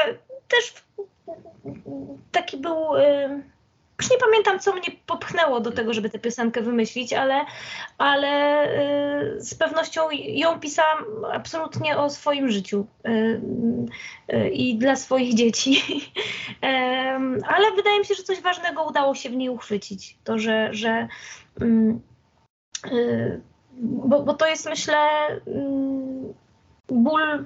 [0.49, 0.75] też
[2.33, 2.97] taki był.
[2.97, 3.56] y,
[4.01, 7.45] Już nie pamiętam, co mnie popchnęło do tego, żeby tę piosenkę wymyślić, ale,
[7.99, 8.65] ale
[9.37, 13.41] y, z pewnością ją pisałam absolutnie o swoim życiu y,
[14.33, 15.83] y, i dla swoich dzieci.
[17.49, 20.19] Ale wydaje mi się, że coś ważnego udało się w niej uchwycić.
[20.25, 21.09] To, że, że
[21.61, 22.01] mm,
[23.81, 24.99] bo, bo to jest myślę
[25.47, 26.35] mm,
[26.89, 27.45] ból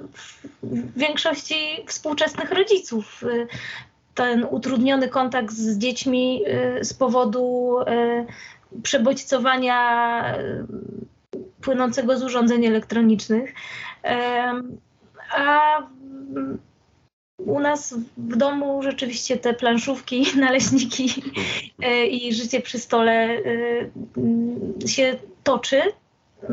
[0.63, 3.25] w większości współczesnych rodziców.
[4.15, 6.43] Ten utrudniony kontakt z dziećmi
[6.81, 10.67] y, z powodu y, przebodźcowania y,
[11.61, 13.55] płynącego z urządzeń elektronicznych.
[15.37, 15.79] A
[17.39, 21.23] u nas w domu rzeczywiście te planszówki, naleśniki
[22.11, 23.29] i życie przy stole
[24.87, 25.83] się toczy,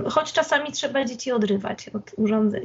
[0.10, 2.62] choć czasami trzeba dzieci odrywać od urządzeń.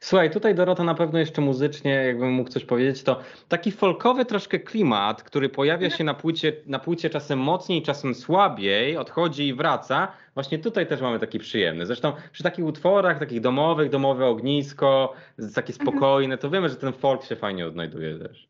[0.00, 4.58] Słuchaj, tutaj Dorota na pewno jeszcze muzycznie, jakbym mógł coś powiedzieć, to taki folkowy troszkę
[4.58, 10.12] klimat, który pojawia się na płycie, na płycie czasem mocniej, czasem słabiej, odchodzi i wraca.
[10.34, 11.86] Właśnie tutaj też mamy taki przyjemny.
[11.86, 15.12] Zresztą przy takich utworach, takich domowych, domowe ognisko,
[15.54, 18.48] takie spokojne, to wiemy, że ten folk się fajnie odnajduje też.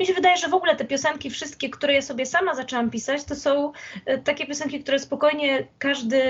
[0.00, 3.24] Mi się wydaje, że w ogóle te piosenki, wszystkie, które ja sobie sama zaczęłam pisać,
[3.24, 3.72] to są
[4.06, 6.22] e, takie piosenki, które spokojnie każdy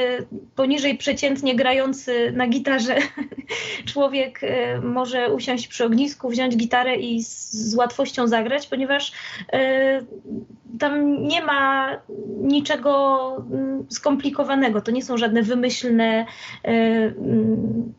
[0.57, 2.96] poniżej przeciętnie grający na gitarze
[3.92, 9.12] człowiek e, może usiąść przy ognisku, wziąć gitarę i z, łatwością zagrać, ponieważ
[9.53, 10.00] e,
[10.79, 11.90] tam nie ma
[12.40, 14.81] niczego mm, skomplikowanego.
[14.81, 16.26] To nie są żadne wymyślne
[16.62, 17.94] mm,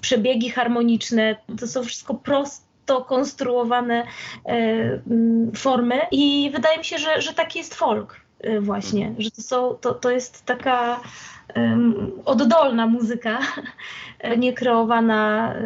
[0.00, 1.36] przebiegi harmoniczne.
[1.60, 4.06] To są wszystko proste to konstruowane
[4.46, 5.00] e,
[5.56, 8.27] formy i wydaje mi się, że, że taki jest folk
[8.60, 11.00] właśnie, że to, są, to, to jest taka
[11.54, 13.38] em, oddolna muzyka,
[14.18, 15.64] e, nie kreowana e,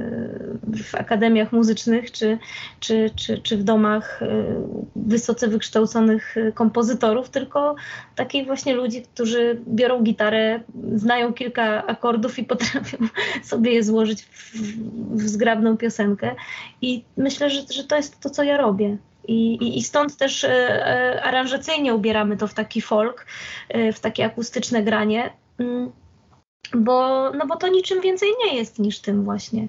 [0.85, 2.39] w akademiach muzycznych czy,
[2.81, 4.27] czy, czy, czy w domach e,
[4.97, 7.75] wysoce wykształconych e, kompozytorów, tylko
[8.17, 10.61] takich właśnie ludzi, którzy biorą gitarę,
[10.95, 12.99] znają kilka akordów i potrafią
[13.43, 14.55] sobie je złożyć w,
[15.15, 16.35] w zgrabną piosenkę.
[16.83, 18.97] I myślę, że, że to jest to, co ja robię.
[19.29, 23.27] I, i, i stąd też e, e, aranżacyjnie ubieramy to w taki folk,
[23.69, 25.93] e, w takie akustyczne granie, mm,
[26.75, 29.69] bo, no bo to niczym więcej nie jest niż tym właśnie.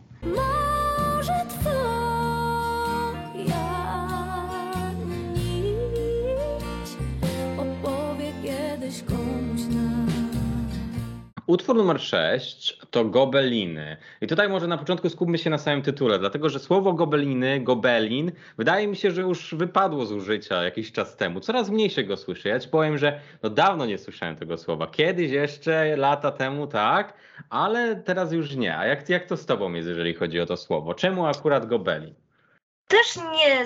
[11.48, 13.98] Utwór numer 6 to gobeliny.
[14.22, 18.32] I tutaj może na początku skupmy się na samym tytule, dlatego że słowo gobeliny, gobelin,
[18.58, 21.40] wydaje mi się, że już wypadło z użycia jakiś czas temu.
[21.40, 22.50] Coraz mniej się go słyszy.
[22.50, 24.88] Ja ci powiem, że no dawno nie słyszałem tego słowa.
[24.88, 27.14] Kiedyś jeszcze, lata temu, tak,
[27.50, 28.78] ale teraz już nie.
[28.78, 30.94] A jak, jak to z tobą jest, jeżeli chodzi o to słowo?
[30.94, 32.23] Czemu akurat gobelin?
[32.88, 33.66] Też nie,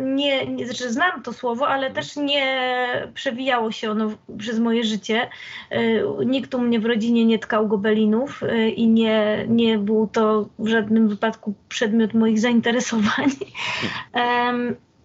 [0.00, 5.30] nie, nie znaczy znam to słowo, ale też nie przewijało się ono przez moje życie.
[5.72, 10.48] Y, Nikt u mnie w rodzinie nie tkał gobelinów y, i nie, nie był to
[10.58, 13.30] w żadnym wypadku przedmiot moich zainteresowań.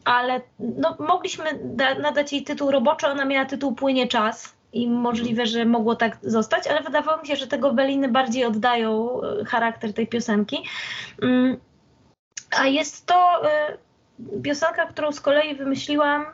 [0.05, 4.59] Ale no, mogliśmy da, nadać jej tytuł roboczy, ona miała tytuł Płynie czas.
[4.73, 9.21] I możliwe, że mogło tak zostać, ale wydawało mi się, że te gobeliny bardziej oddają
[9.41, 10.57] y, charakter tej piosenki.
[11.21, 11.57] Mm,
[12.57, 16.25] a jest to y, piosenka, którą z kolei wymyśliłam,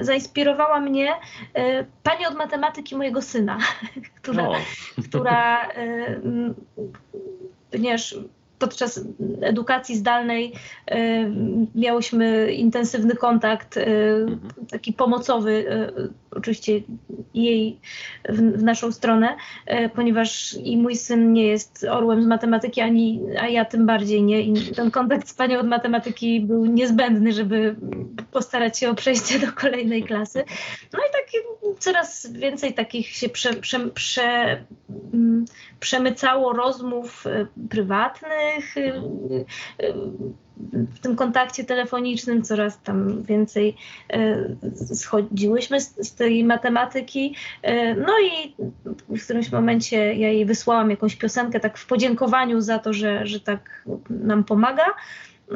[0.00, 3.58] y, zainspirowała mnie y, pani od matematyki mojego syna,
[4.22, 4.52] która, No,
[5.08, 5.68] która
[7.70, 8.16] ponieważ
[8.58, 9.00] podczas
[9.40, 10.52] edukacji zdalnej
[11.74, 14.40] miałyśmy intensywny kontakt, Mhm.
[14.70, 15.66] taki pomocowy,
[16.30, 16.72] oczywiście
[17.34, 17.78] jej
[18.28, 19.36] w, w naszą stronę,
[19.70, 24.22] y, ponieważ i mój syn nie jest orłem z matematyki, ani, a ja tym bardziej
[24.22, 24.40] nie.
[24.40, 27.76] I ten kontakt z panią od matematyki był niezbędny, żeby
[28.32, 30.44] postarać się o przejście do kolejnej klasy.
[30.92, 31.22] No i tak
[31.78, 34.64] coraz więcej takich się prze, prze, prze,
[35.14, 35.44] mm,
[35.80, 38.92] przemycało rozmów y, prywatnych, y,
[40.70, 43.76] w tym kontakcie telefonicznym coraz tam więcej
[44.12, 44.36] e,
[44.94, 47.34] schodziłyśmy z, tej matematyki.
[47.62, 48.54] E, no i
[49.16, 53.40] w którymś momencie ja jej wysłałam jakąś piosenkę tak w podziękowaniu za to, że, że
[53.40, 54.84] tak nam pomaga.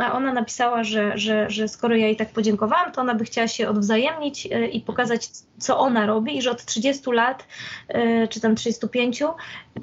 [0.01, 3.49] A ona napisała, że, że, że skoro ja jej tak podziękowałam, to ona by chciała
[3.49, 7.47] się odwzajemnić e, i pokazać, co ona robi, i że od 30 lat,
[8.31, 9.23] czy tam 35,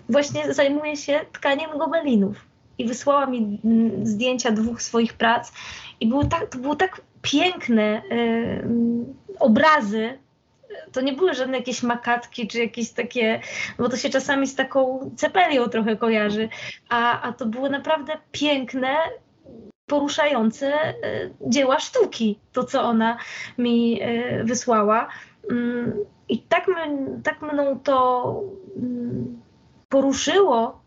[0.09, 2.52] właśnie zajmuje się tkaniem gobelinów.
[2.77, 5.51] I wysłała mi mm, zdjęcia dwóch swoich prac,
[5.99, 10.17] i były tak, to były tak piękne e, mm, obrazy.
[10.91, 13.41] To nie były żadne jakieś makatki, czy jakieś takie,
[13.77, 16.49] bo to się czasami z taką cepelią trochę kojarzy,
[16.89, 18.95] a, a to były naprawdę piękne,
[19.87, 20.95] poruszające e,
[21.41, 23.17] dzieła sztuki, to co ona
[23.57, 25.07] mi e, wysłała.
[25.51, 25.93] Mm,
[26.29, 28.41] I tak, my, tak mną to
[29.89, 30.82] poruszyło,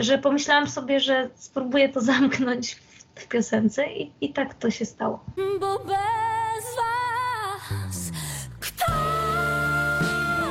[0.00, 4.84] że pomyślałam sobie, że spróbuję to zamknąć w, w piosence i, i tak to się
[4.84, 5.24] stało.
[5.60, 8.12] Bo bez was
[8.60, 8.92] kto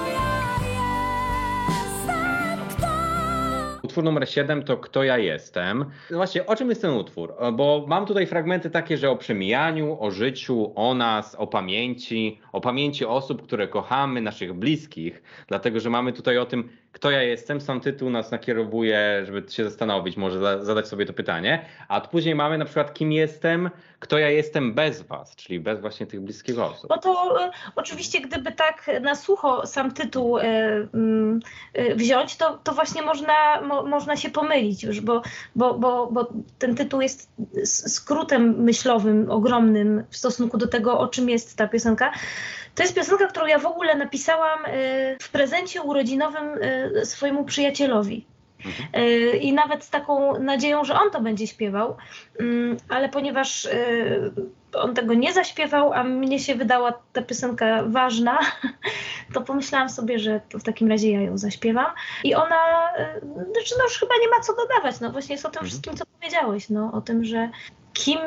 [0.07, 0.57] ja
[1.69, 2.87] jestem, kto
[3.83, 5.85] Utwór numer 7 to Kto ja jestem.
[6.11, 7.33] No Właśnie, o czym jest ten utwór?
[7.53, 12.61] Bo mam tutaj fragmenty takie, że o przemijaniu, o życiu, o nas, o pamięci, o
[12.61, 17.61] pamięci osób, które kochamy, naszych bliskich, dlatego że mamy tutaj o tym, kto ja jestem.
[17.61, 21.65] Sam tytuł nas nakierowuje, żeby się zastanowić, może za- zadać sobie to pytanie.
[21.87, 26.07] A później mamy na przykład, kim jestem, kto ja jestem bez was, czyli bez właśnie
[26.07, 26.89] tych bliskich osób.
[26.89, 30.43] No to e, oczywiście, gdyby tak na sucho sam tytuł e,
[30.93, 31.39] mm,
[31.73, 35.21] e, wziąć, to, to właśnie można, mo, można się pomylić już, bo,
[35.55, 36.27] bo, bo, bo
[36.59, 37.29] ten tytuł jest
[37.63, 42.11] skrótem myślowym ogromnym w stosunku do tego, o czym jest ta piosenka.
[42.75, 44.69] To jest piosenka, którą ja w ogóle napisałam e,
[45.19, 48.25] w prezencie urodzinowym e, swojemu przyjacielowi.
[48.93, 51.97] E, I nawet z taką nadzieją, że on to będzie śpiewał,
[52.39, 53.67] Mm, ale ponieważ
[54.73, 58.39] on tego nie zaśpiewał, a mnie się wydała ta piosenka ważna,
[59.33, 61.85] to pomyślałam sobie, że w takim razie ja ją zaśpiewam.
[62.23, 62.89] I ona,
[63.53, 65.69] znaczy no już chyba nie ma co dodawać, no właśnie jest o tym Mhm.
[65.69, 67.49] wszystkim, co powiedziałeś, no o tym, że
[67.93, 68.19] kim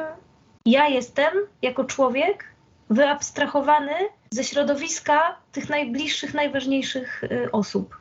[0.67, 1.33] ja jestem
[1.63, 2.45] jako człowiek,
[2.91, 3.93] wyabstrahowany
[4.31, 7.99] ze środowiska tych najbliższych, najważniejszych y, osób.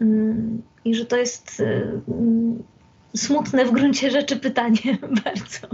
[0.00, 2.62] Mm, I że to jest y, mm,
[3.16, 5.68] smutne w gruncie rzeczy pytanie bardzo,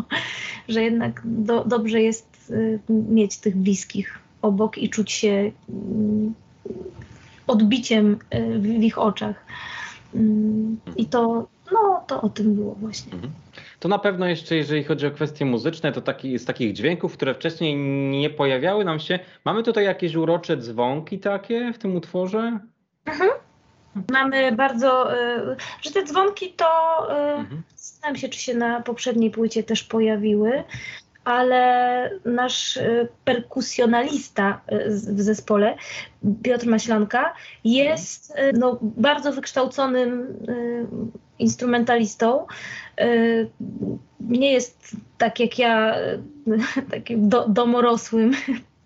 [0.68, 6.34] że jednak do, dobrze jest y, mieć tych bliskich obok i czuć się mm,
[7.46, 8.18] odbiciem
[8.58, 9.46] w, ich oczach.
[10.96, 13.12] I to, no, to o tym było właśnie.
[13.12, 13.32] Mhm.
[13.82, 17.34] To na pewno jeszcze, jeżeli chodzi o kwestie muzyczne, to taki, z takich dźwięków, które
[17.34, 17.76] wcześniej
[18.10, 22.58] nie pojawiały nam się, mamy tutaj jakieś urocze dzwonki takie w tym utworze?
[24.12, 26.66] Mamy bardzo, y, że te dzwonki to,
[27.10, 27.62] y, Mhm.
[27.76, 30.64] zastanawiam się, czy się na poprzedniej płycie też pojawiły,
[31.24, 35.76] ale nasz y, perkusjonalista y, w zespole,
[36.42, 40.36] Piotr Maślanka, jest no, bardzo wykształconym
[41.42, 42.46] instrumentalistą.
[43.00, 43.50] Y,
[44.20, 46.20] Nie jest tak jak ja, y,
[46.90, 48.32] takim do, domorosłym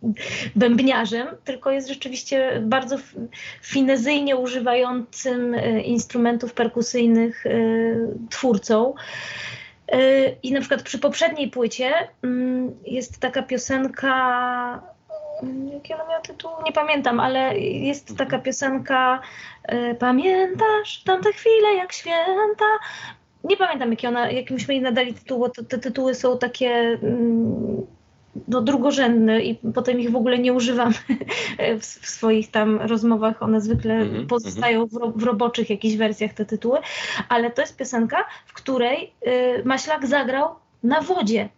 [0.56, 2.96] bębniarzem, tylko jest rzeczywiście bardzo
[3.62, 7.50] finezyjnie używającym e, instrumentów perkusyjnych e,
[8.30, 8.94] twórcą.
[10.42, 11.92] I na przykład przy poprzedniej płycie
[12.22, 14.82] mm, jest taka piosenka,
[15.72, 16.50] jaki ona miała tytuł?
[16.64, 19.20] Nie pamiętam, ale jest taka piosenka
[19.62, 22.64] e, Pamiętasz tamte chwile jak święta?
[23.44, 26.98] Nie pamiętam, jaki ona, jak myśmy jej nadali tytuł, bo to, te tytuły są takie
[27.02, 27.86] mm,
[28.48, 30.92] no, drugorzędne i potem ich w ogóle nie używam
[31.80, 33.42] w, w swoich tam rozmowach.
[33.42, 36.78] One zwykle Mhm, pozostają w, ro, w roboczych jakichś wersjach te tytuły,
[37.28, 40.48] ale to jest piosenka, w której y, Maślak zagrał
[40.82, 41.48] na wodzie.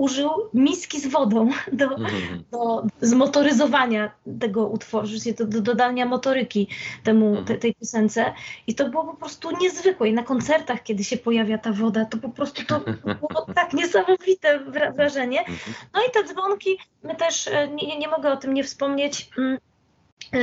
[0.00, 2.44] Użył miski z wodą do, Mhm.
[2.50, 4.10] do zmotoryzowania
[4.40, 5.06] tego utworu,
[5.38, 6.68] do, do dodania motoryki
[7.04, 7.44] temu, Mhm.
[7.46, 8.32] te, tej piosence.
[8.66, 10.08] I to było po prostu niezwykłe.
[10.08, 12.80] I na koncertach, kiedy się pojawia ta woda, to po prostu to
[13.20, 15.40] było tak niesamowite wra- wrażenie.
[15.40, 15.58] Mhm.
[15.94, 19.58] No i te dzwonki, my też, e, nie, nie mogę o tym nie wspomnieć, mm,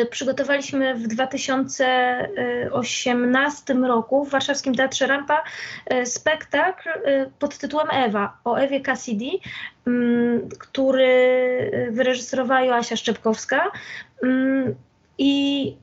[0.09, 5.43] przygotowaliśmy w 2018 roku w Warszawskim Teatrze Rampa
[5.85, 9.29] e, spektakl e, pod tytułem Ewa, o Ewie Cassidy,
[9.87, 11.07] mm, który
[11.73, 13.71] e, wyreżyserowała Joasia Szczepkowska.
[14.23, 14.75] Mm,
[15.17, 15.75] I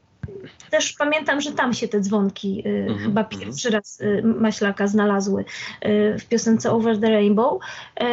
[0.70, 3.40] też pamiętam, że tam się te dzwonki e, Mhm, chyba mhm.
[3.40, 5.44] pierwszy raz e, Maślaka znalazły
[5.80, 7.62] e, w piosence Over the Rainbow.
[8.00, 8.06] E,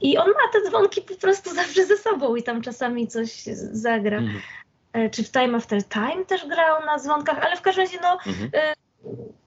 [0.00, 4.18] I on ma te dzwonki po prostu zawsze ze sobą i tam czasami coś zagra.
[4.18, 4.36] Mhm.
[4.36, 4.63] E,
[5.12, 8.50] Czy w Time After Time też grał na dzwonkach, ale w każdym razie no, Mhm.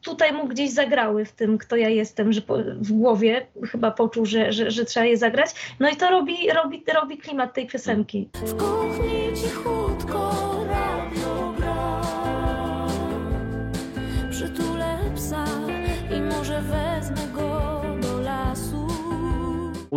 [0.02, 4.26] tutaj mu gdzieś zagrały w tym, kto ja jestem, że po, w głowie chyba poczuł,
[4.26, 5.50] że, że, że trzeba je zagrać.
[5.80, 8.30] No i to robi, robi, robi klimat tej piosenki.
[8.34, 10.47] W kuchni cichutko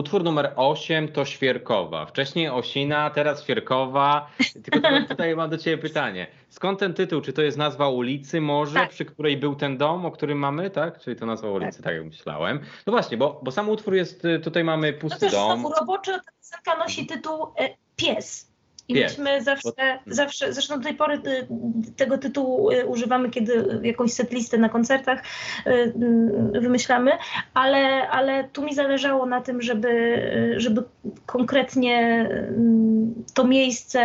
[0.01, 2.07] Utwór numer 8 to Świerkowa.
[2.07, 4.31] Wcześniej Osina, teraz Świerkowa.
[4.65, 6.27] Tylko tutaj, mam do Ciebie pytanie.
[6.49, 7.21] Skąd ten tytuł?
[7.21, 8.91] Czy to jest nazwa ulicy może, Tak.
[8.91, 11.01] przy której był ten dom, o którym mamy, tak?
[11.01, 12.61] Czyli to nazwa ulicy, tak, jak myślałem.
[12.87, 15.61] No właśnie, bo, bo sam utwór jest, y, tutaj mamy No pusty też dom.
[15.61, 18.50] znowu roboczo ta piosenka nosi tytuł e, Pies.
[18.91, 21.47] I myśmy zawsze, zawsze, zresztą do tej pory y,
[21.97, 25.23] tego tytułu y, używamy, kiedy jakąś setlistę na koncertach
[25.67, 27.11] y, y, wymyślamy,
[27.55, 30.83] ale, ale tu mi zależało na tym, żeby, y, żeby
[31.27, 34.01] konkretnie y, to miejsce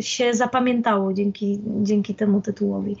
[0.00, 2.96] się zapamiętało dzięki, dzięki temu tytułowi.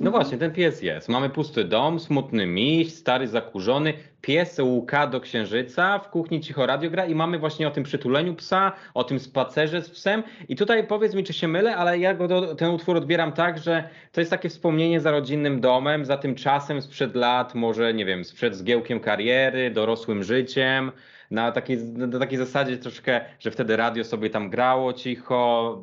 [0.00, 1.08] No właśnie, ten pies jest.
[1.08, 6.90] Mamy pusty dom, smutny miś, stary zakurzony, pies łuka do księżyca, w kuchni cicho radio
[6.90, 10.22] gra i mamy właśnie o tym przytuleniu psa, o tym spacerze z psem.
[10.48, 13.58] I tutaj powiedz mi, czy się mylę, ale ja go do, ten utwór odbieram tak,
[13.58, 18.04] że to jest takie wspomnienie za rodzinnym domem, za tym czasem sprzed lat, może nie
[18.04, 20.92] wiem, sprzed zgiełkiem kariery, dorosłym życiem.
[21.30, 25.82] Na takiej, na takiej zasadzie troszkę, że wtedy radio sobie tam grało cicho,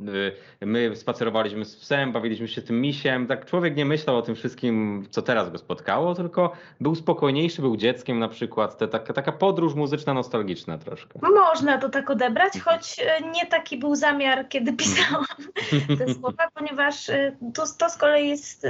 [0.61, 3.27] y, my spacerowaliśmy z psem, bawiliśmy się tym misiem.
[3.27, 7.77] Tak człowiek nie myślał o tym wszystkim, co teraz go spotkało, tylko był spokojniejszy, był
[7.77, 8.77] dzieckiem na przykład.
[8.77, 11.19] Te, taka, taka podróż muzyczna, nostalgiczna troszkę.
[11.21, 15.25] Można to tak odebrać, choć e, nie taki był zamiar, kiedy pisałam
[15.97, 18.67] te słowa, ponieważ e, to, to z kolei jest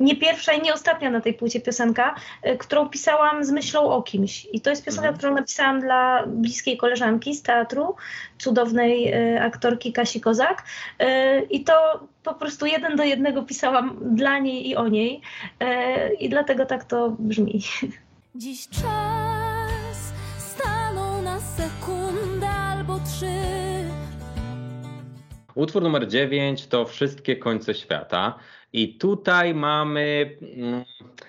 [0.00, 2.14] nie pierwsza i nie ostatnia na tej płycie piosenka,
[2.58, 4.46] którą pisałam z myślą o kimś.
[4.52, 5.18] I to jest piosenka, Mhm.
[5.18, 7.96] którą napisałam dla bliskiej koleżanki z teatru,
[8.38, 10.64] cudownej e, aktorki Kasi Kozak.
[10.98, 15.20] E, I to po prostu jeden do jednego pisałam dla niej i o niej.
[15.60, 17.62] E, I dlatego tak to brzmi.
[18.34, 23.32] Dziś czas stanął na sekundę albo trzy
[25.54, 28.38] Utwór numer 9 to Wszystkie końce świata.
[28.72, 30.84] I tutaj mamy mm,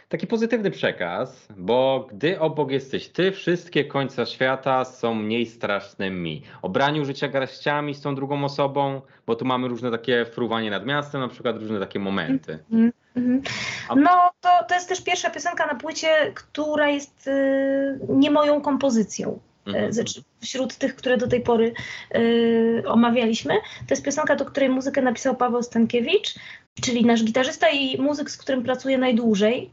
[0.09, 6.41] taki pozytywny przekaz, bo gdy obok jesteś ty, wszystkie końce świata są mniej straszne mi.
[6.61, 10.85] O braniu życia garściami z tą drugą osobą, bo tu mamy różne takie fruwanie nad
[10.85, 12.59] miastem, na przykład różne takie momenty.
[12.71, 13.41] Mhm.
[13.89, 18.61] A- No, to, to jest też pierwsza piosenka na płycie, która jest y, nie moją
[18.61, 19.39] kompozycją.
[19.65, 19.85] Mhm.
[19.85, 21.73] E, Znaczy, wśród tych, które do tej pory
[22.15, 23.53] y, omawialiśmy.
[23.53, 26.35] To jest piosenka, do której muzykę napisał Paweł Stankiewicz,
[26.81, 29.69] czyli nasz gitarzysta i muzyk, z którym pracuję najdłużej.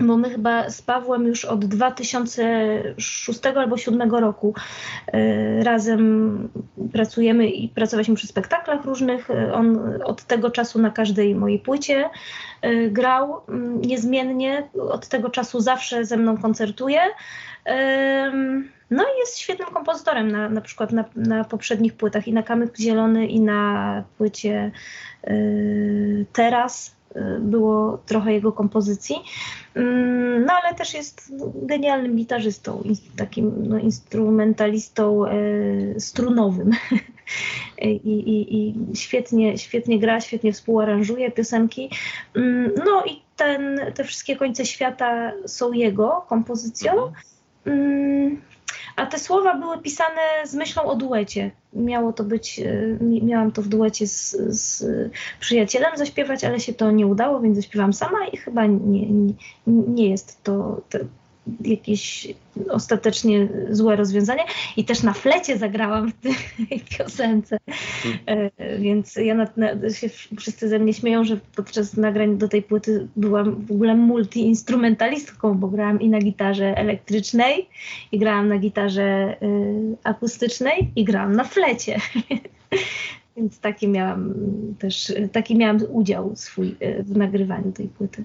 [0.00, 4.54] Bo my chyba z Pawłem już od 2006 albo 2007 roku
[5.14, 6.48] y, razem
[6.92, 9.28] pracujemy i pracowaliśmy przy spektaklach różnych.
[9.52, 12.10] On od tego czasu na każdej mojej płycie
[12.64, 14.68] y, grał mm, niezmiennie.
[14.90, 17.00] Od tego czasu zawsze ze mną koncertuje.
[18.90, 22.78] No i jest świetnym kompozytorem, na, na przykład na, na poprzednich płytach i na Kamyk
[22.78, 24.70] Zielony i na płycie
[25.28, 29.16] y, Teraz y, było trochę jego kompozycji.
[29.76, 32.82] Ym, No ale też jest genialnym gitarzystą,
[33.16, 36.70] takim no, instrumentalistą y, strunowym.
[37.82, 41.90] I, i, I świetnie, świetnie gra, świetnie współaranżuje piosenki.
[42.36, 46.92] Ym, No i ten, te wszystkie końce świata są jego kompozycją.
[46.92, 47.12] Mhm.
[47.66, 48.40] Mm,
[48.96, 51.50] A te słowa były pisane z myślą o duecie.
[51.72, 54.84] Miało to być, e, mi- miałam to w duecie z, z
[55.40, 59.32] przyjacielem zaśpiewać, ale się to nie udało, więc zaśpiewam sama i chyba nie, nie,
[59.66, 60.98] nie jest to, to
[61.64, 62.28] jakieś
[62.70, 64.42] ostatecznie złe rozwiązanie.
[64.76, 67.58] I też na flecie zagrałam w tej piosence,
[68.26, 72.62] E, więc ja na, na, się wszyscy ze mnie śmieją, że podczas nagrań do tej
[72.62, 77.68] płyty byłam w ogóle multiinstrumentalistką, bo grałam i na gitarze elektrycznej,
[78.12, 81.96] i grałam na gitarze y, akustycznej, i grałam na flecie.
[83.36, 84.34] Więc taki miałam
[84.78, 88.24] też, taki miałam udział swój y, w nagrywaniu tej płyty.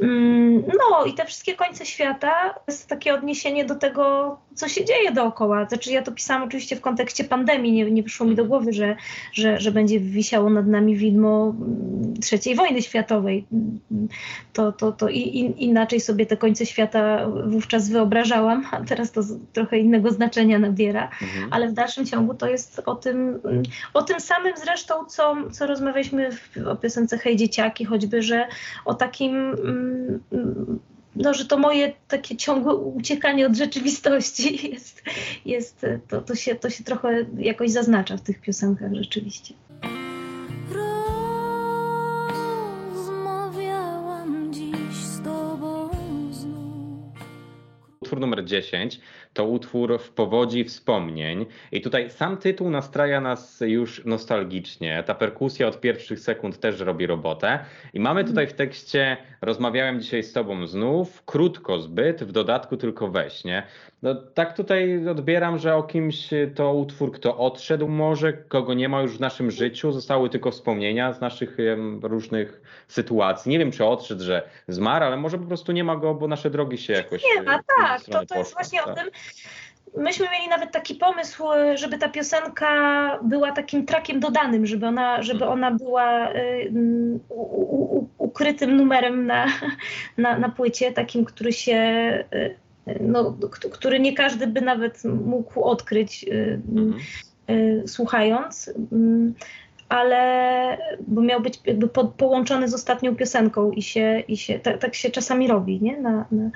[0.00, 4.84] Mm, No i te wszystkie końce świata to jest takie odniesienie do tego, co się
[4.84, 5.64] dzieje dookoła.
[5.68, 8.96] Znaczy ja to pisałam oczywiście w kontekście pandemii, nie, nie wyszło mi do głowy, że,
[9.32, 13.46] że, że będzie wisiało nad nami widmo mm, trzeciej wojny światowej.
[14.52, 19.20] To, to, to i, i, inaczej sobie te końce świata wówczas wyobrażałam, a teraz to
[19.52, 21.48] trochę innego znaczenia nabiera Mhm.
[21.50, 23.40] ale w dalszym ciągu to jest o tym,
[23.94, 28.48] o tym samym zresztą, co, co rozmawialiśmy w, o piosence Hej Dzieciaki, choćby, że
[28.84, 30.20] o takim, mm,
[31.16, 35.02] no, że to moje takie ciągłe uciekanie od rzeczywistości jest,
[35.44, 39.54] jest to, to, się, to się trochę jakoś zaznacza w tych piosenkach rzeczywiście.
[48.12, 49.00] Utwór numer 10
[49.32, 51.46] to utwór w powodzi wspomnień.
[51.72, 55.02] I tutaj sam tytuł nastraja nas już nostalgicznie.
[55.06, 57.58] Ta perkusja od pierwszych sekund też robi robotę.
[57.94, 63.08] I mamy tutaj w tekście Rozmawiałem dzisiaj z Tobą znów, krótko zbyt, w dodatku tylko
[63.08, 63.62] weź, nie?
[64.02, 69.02] No, tak tutaj odbieram, że o kimś to utwór, kto odszedł może, kogo nie ma
[69.02, 71.56] już w naszym życiu, zostały tylko wspomnienia z naszych
[72.02, 73.50] różnych sytuacji.
[73.50, 76.50] Nie wiem, czy odszedł, że zmarł, ale może po prostu nie ma go, bo nasze
[76.50, 77.22] drogi się jakoś.
[77.36, 78.04] Nie ma, tak.
[78.04, 78.88] To, to jest właśnie tak.
[78.88, 79.10] o tym.
[79.96, 81.44] Myśmy mieli nawet taki pomysł,
[81.74, 86.72] żeby ta piosenka była takim trakiem dodanym, żeby ona, żeby ona była y,
[87.28, 89.46] u, u, ukrytym numerem na,
[90.18, 91.74] na, na płycie, takim, który się
[92.34, 92.61] y,
[93.00, 93.36] no,
[93.70, 97.88] który nie każdy by nawet mógł odkryć, y, mhm.
[97.88, 98.70] słuchając.
[98.92, 99.34] Mm,
[99.92, 104.78] ale bo miał być jakby po, połączony z ostatnią piosenką i się, i się tak,
[104.78, 106.00] tak się czasami robi, nie?
[106.00, 106.50] Na, na,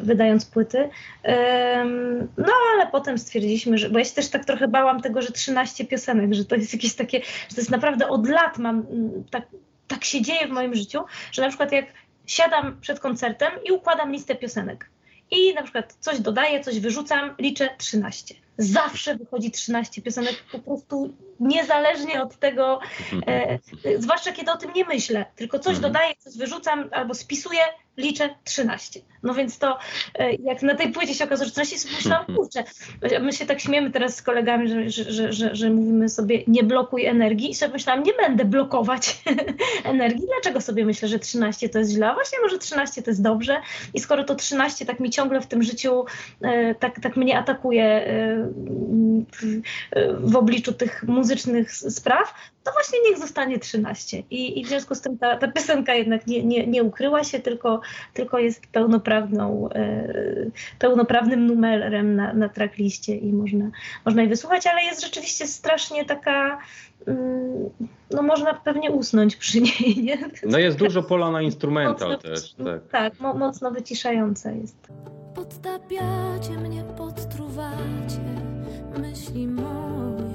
[0.00, 0.78] wydając płyty.
[0.78, 5.32] Um, no ale potem stwierdziliśmy, że, bo ja się też tak trochę bałam tego, że
[5.32, 8.86] 13 piosenek, że to jest jakieś takie, że to jest naprawdę od lat mam,
[9.30, 9.46] tak,
[9.88, 11.00] tak się dzieje w moim życiu,
[11.32, 11.86] że na przykład jak
[12.26, 14.90] siadam przed koncertem i układam listę piosenek
[15.34, 21.14] i na przykład coś dodaję, coś wyrzucam, liczę 13 zawsze wychodzi 13 piosenek po prostu
[21.40, 22.80] niezależnie od tego,
[23.26, 23.58] e,
[23.98, 25.92] zwłaszcza kiedy o tym nie myślę, tylko coś mhm.
[25.92, 27.60] dodaję, coś wyrzucam albo spisuję,
[27.96, 29.00] liczę 13.
[29.22, 29.78] No więc to
[30.14, 32.64] e, jak na tej płycie się okazało, że 13 sobie myślałam, kurczę,
[33.20, 36.62] my się tak śmiemy teraz z kolegami, że, że, że, że, że mówimy sobie nie
[36.62, 39.22] blokuj energii i sobie myślałam, nie będę blokować
[39.84, 40.26] energii.
[40.26, 42.10] Dlaczego sobie myślę, że 13 to jest źle?
[42.10, 43.60] A właśnie może 13 to jest dobrze
[43.94, 46.04] i skoro to 13 tak mi ciągle w tym życiu
[46.42, 48.04] e, tak, tak mnie atakuje
[50.18, 54.22] w obliczu tych muzycznych spraw, to właśnie niech zostanie 13.
[54.30, 57.40] I, i w związku z tym ta, ta piosenka jednak nie, nie, nie ukryła się,
[57.40, 57.80] tylko,
[58.14, 60.08] tylko jest pełnoprawną, e,
[60.78, 63.70] pełnoprawnym numerem na, na trackliście i można,
[64.04, 66.58] można jej wysłuchać, ale jest rzeczywiście strasznie taka
[67.06, 67.70] mm,
[68.10, 69.96] no można pewnie usnąć przy niej.
[70.04, 70.18] Nie?
[70.46, 72.54] No jest dużo pola na instrumental mocno, też.
[72.54, 74.76] Tak, tak mo, mocno wyciszająca jest.
[75.34, 78.20] Podtapiacie mnie, podtruwacie
[78.98, 80.33] myśli moje.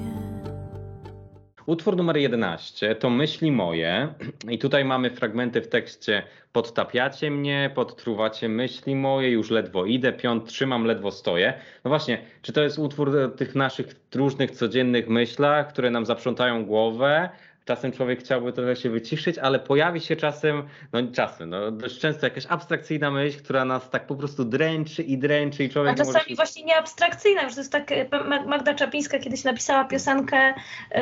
[1.66, 4.14] Utwór numer 11 to Myśli moje
[4.50, 10.46] i tutaj mamy fragmenty w tekście podtapiacie mnie, podtruwacie myśli moje, już ledwo idę, piąt
[10.48, 11.54] trzymam, ledwo stoję.
[11.84, 17.30] No właśnie, czy to jest utwór tych naszych różnych codziennych myślach, które nam zaprzątają głowę,
[17.64, 22.26] czasem człowiek chciałby trochę się wyciszyć, ale pojawi się czasem, no czasem, no dość często
[22.26, 25.92] jakaś abstrakcyjna myśl, która nas tak po prostu dręczy i dręczy i człowiek...
[25.92, 26.34] A czasami się...
[26.34, 28.08] właśnie nie abstrakcyjna, że to jest tak, e,
[28.46, 30.54] Magda Czapińska kiedyś napisała piosenkę
[30.94, 31.00] yy,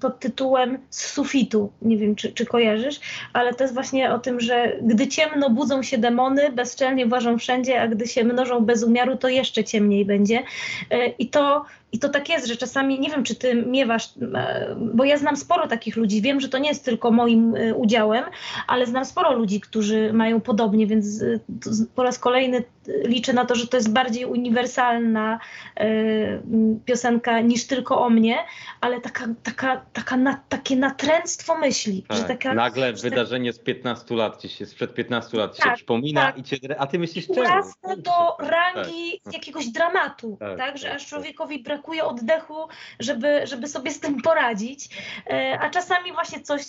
[0.00, 3.00] pod tytułem Z sufitu, nie wiem czy, czy kojarzysz,
[3.32, 7.80] ale to jest właśnie o tym, że gdy ciemno budzą się demony, bezczelnie włażą wszędzie,
[7.80, 10.42] a gdy się mnożą bez umiaru, to jeszcze ciemniej będzie.
[10.90, 14.76] Yy, I to i to tak jest, że czasami, nie wiem, czy ty miewasz, e,
[14.94, 18.24] bo ja znam sporo takich ludzi, wiem, że to nie jest tylko moim e, udziałem,
[18.66, 21.38] ale znam sporo ludzi, którzy mają podobnie, więc e,
[21.94, 22.64] po raz kolejny
[23.04, 25.38] liczę na to, że to jest bardziej uniwersalna
[26.84, 28.38] piosenka niż tylko o mnie,
[28.80, 32.04] ale taka, taka, taka na, takie natręctwo myśli.
[32.08, 35.66] Tak, że taka, nagle że wydarzenie z 15 lat ci się, sprzed 15 lat tak,
[35.66, 36.38] się przypomina tak.
[36.38, 37.40] i cię, a ty myślisz czego?
[37.40, 39.34] Urasta do rangi tak.
[39.34, 42.68] jakiegoś dramatu, tak, tak że aż człowiekowi brakuje oddechu,
[43.00, 44.88] żeby, żeby sobie z tym poradzić.
[45.26, 46.62] E, a czasami właśnie coś,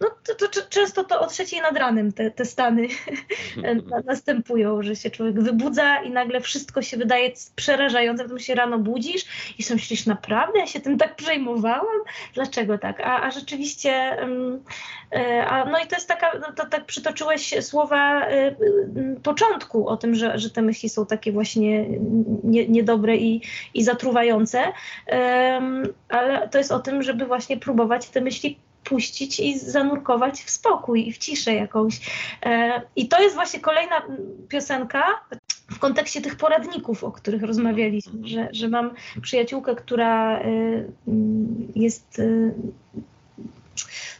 [0.00, 2.88] no to, to, to często to o trzeciej nad ranem te, te stany
[4.06, 9.24] następują, że się człowiek wybudza i nagle wszystko się wydaje przerażające, potem się rano budzisz
[9.58, 11.96] i sobie myślisz, naprawdę ja się tym tak przejmowałam?
[12.34, 13.00] Dlaczego tak?
[13.00, 13.92] A, a rzeczywiście,
[15.12, 18.54] e, a, no i to jest taka, no to, tak przytoczyłeś słowa e,
[19.22, 21.86] początku o tym, że, że te myśli są takie właśnie
[22.44, 23.42] nie, niedobre i,
[23.74, 24.72] i zatruwające
[26.08, 31.08] ale to jest o tym, żeby właśnie próbować te myśli puścić i zanurkować w spokój
[31.08, 32.00] i w ciszę jakąś.
[32.42, 34.02] E, I to jest właśnie kolejna
[34.48, 35.04] piosenka
[35.82, 38.90] kontekście tych poradników, o których rozmawialiśmy, że, że mam
[39.22, 40.44] przyjaciółkę, która e,
[41.74, 42.52] jest e,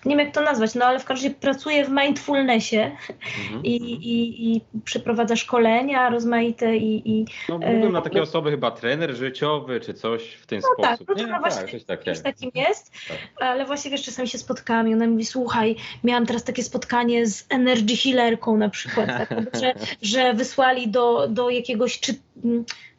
[0.05, 3.65] nie wiem jak to nazwać, no ale w każdym razie pracuję w mindfulnessie mhm.
[3.65, 7.11] i, i, i przeprowadza szkolenia rozmaite i...
[7.11, 10.97] i no mówią na takie osoby chyba trener życiowy czy coś w ten no tak,
[10.97, 11.07] sposób.
[11.07, 11.41] Tak, no nie?
[11.41, 13.19] właśnie tak, coś, takim jest, tak.
[13.37, 17.47] ale właśnie wiesz, czasami się spotkałam i ona mówi, słuchaj, miałam teraz takie spotkanie z
[17.49, 19.31] energy healerką na przykład, tak,
[19.61, 22.15] że, że wysłali do, do jakiegoś, czy,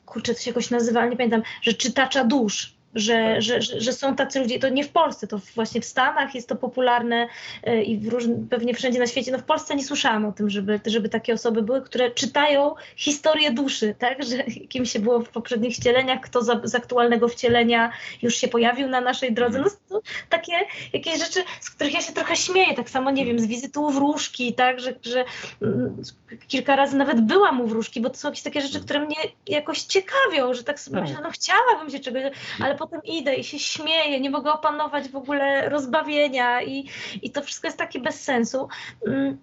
[0.05, 3.93] kurczę, to się jakoś nazywa, ale nie pamiętam, że czytacza dusz, że, że, że, że
[3.93, 7.27] są tacy ludzie, to nie w Polsce, to właśnie w Stanach jest to popularne
[7.63, 8.09] e, i
[8.49, 9.31] pewnie wszędzie na świecie.
[9.31, 13.51] No w Polsce nie słyszałam o tym, żeby, żeby takie osoby były, które czytają historię
[13.51, 17.91] duszy, tak, że kim się było w poprzednich wcieleniach, kto za, z aktualnego wcielenia
[18.21, 19.59] już się pojawił na naszej drodze.
[19.59, 20.53] No, to takie
[20.93, 23.89] jakieś rzeczy, z których ja się trochę śmieję, tak samo, nie wiem, z wizyty u
[23.89, 25.25] wróżki, tak, że, że
[25.61, 26.01] mm,
[26.47, 29.15] kilka razy nawet byłam u wróżki, bo to są jakieś takie rzeczy, które mnie
[29.47, 31.07] jakoś ciekawią, że tak sobie Tak.
[31.07, 32.23] myślę, no chciałabym się czegoś,
[32.59, 36.89] ale potem idę i się śmieję, nie mogę opanować w ogóle rozbawienia i,
[37.21, 38.67] i to wszystko jest takie bez sensu.
[39.07, 39.37] Mm,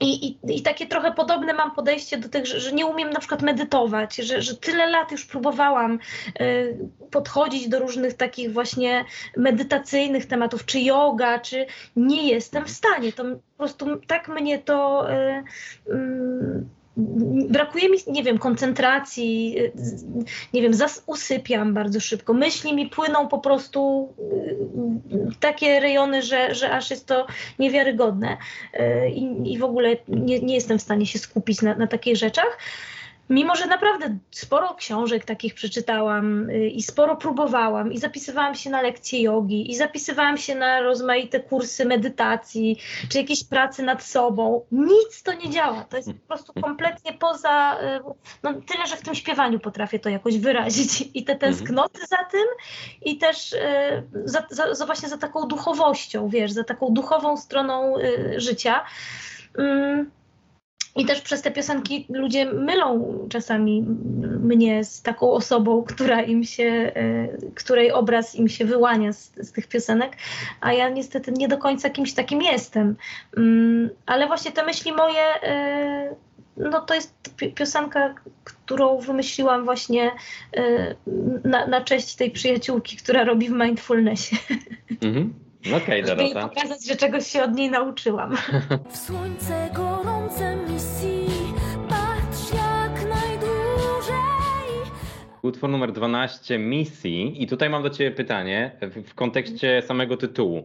[0.00, 3.18] I, i, I takie trochę podobne mam podejście do tych, że, że nie umiem na
[3.20, 5.98] przykład medytować, że, że tyle lat już próbowałam
[6.40, 6.78] y,
[7.10, 9.04] podchodzić do różnych takich właśnie
[9.36, 11.66] medytacyjnych tematów, czy yoga, czy
[11.96, 13.12] nie jestem w stanie.
[13.12, 15.06] To po prostu tak mnie to.
[15.12, 15.44] Y,
[15.88, 16.79] mm,
[17.48, 19.72] Brakuje mi, nie wiem, koncentracji, y,
[20.52, 22.32] nie wiem, zas usypiam bardzo szybko.
[22.32, 24.08] Myśli mi płyną po prostu
[25.12, 27.26] y, w takie rejony, że, że aż jest to
[27.58, 28.36] niewiarygodne
[28.74, 32.16] Y, i, i w ogóle nie, nie jestem w stanie się skupić na, na takich
[32.16, 32.58] rzeczach.
[33.30, 38.82] Mimo, że naprawdę sporo książek takich przeczytałam y, i sporo próbowałam i zapisywałam się na
[38.82, 42.78] lekcje jogi i zapisywałam się na rozmaite kursy medytacji
[43.08, 45.84] czy jakieś pracy nad sobą, nic to nie działa.
[45.84, 48.00] To jest po prostu kompletnie poza, y,
[48.42, 52.46] no tyle, że w tym śpiewaniu potrafię to jakoś wyrazić i te tęsknoty za tym
[53.02, 53.58] i też y,
[54.24, 57.94] za, za, za właśnie za taką duchowością, wiesz, za taką duchową stroną
[58.36, 58.84] życia.
[59.58, 60.10] Ym,
[60.96, 63.82] i też przez te piosenki ludzie mylą czasami
[64.40, 69.52] mnie z taką osobą, która im się, e, której obraz im się wyłania z, z
[69.52, 70.16] tych piosenek,
[70.60, 72.96] a ja niestety nie do końca kimś takim jestem.
[73.36, 76.14] Mm, Ale właśnie te myśli moje, e,
[76.56, 78.14] no to jest pi- piosenka,
[78.44, 80.10] którą wymyśliłam właśnie
[80.56, 80.94] e,
[81.44, 84.36] na, na cześć tej przyjaciółki, która robi w mindfulnessie,
[85.02, 85.34] Mhm.
[85.76, 86.54] Okej, żeby jej Dorota.
[86.54, 88.36] pokazać, że czegoś się od niej nauczyłam.
[88.90, 90.56] W słońce gorące
[95.42, 97.42] Utwór numer 12, Misji.
[97.42, 98.76] I tutaj mam do Ciebie pytanie
[99.06, 100.64] w, kontekście samego tytułu.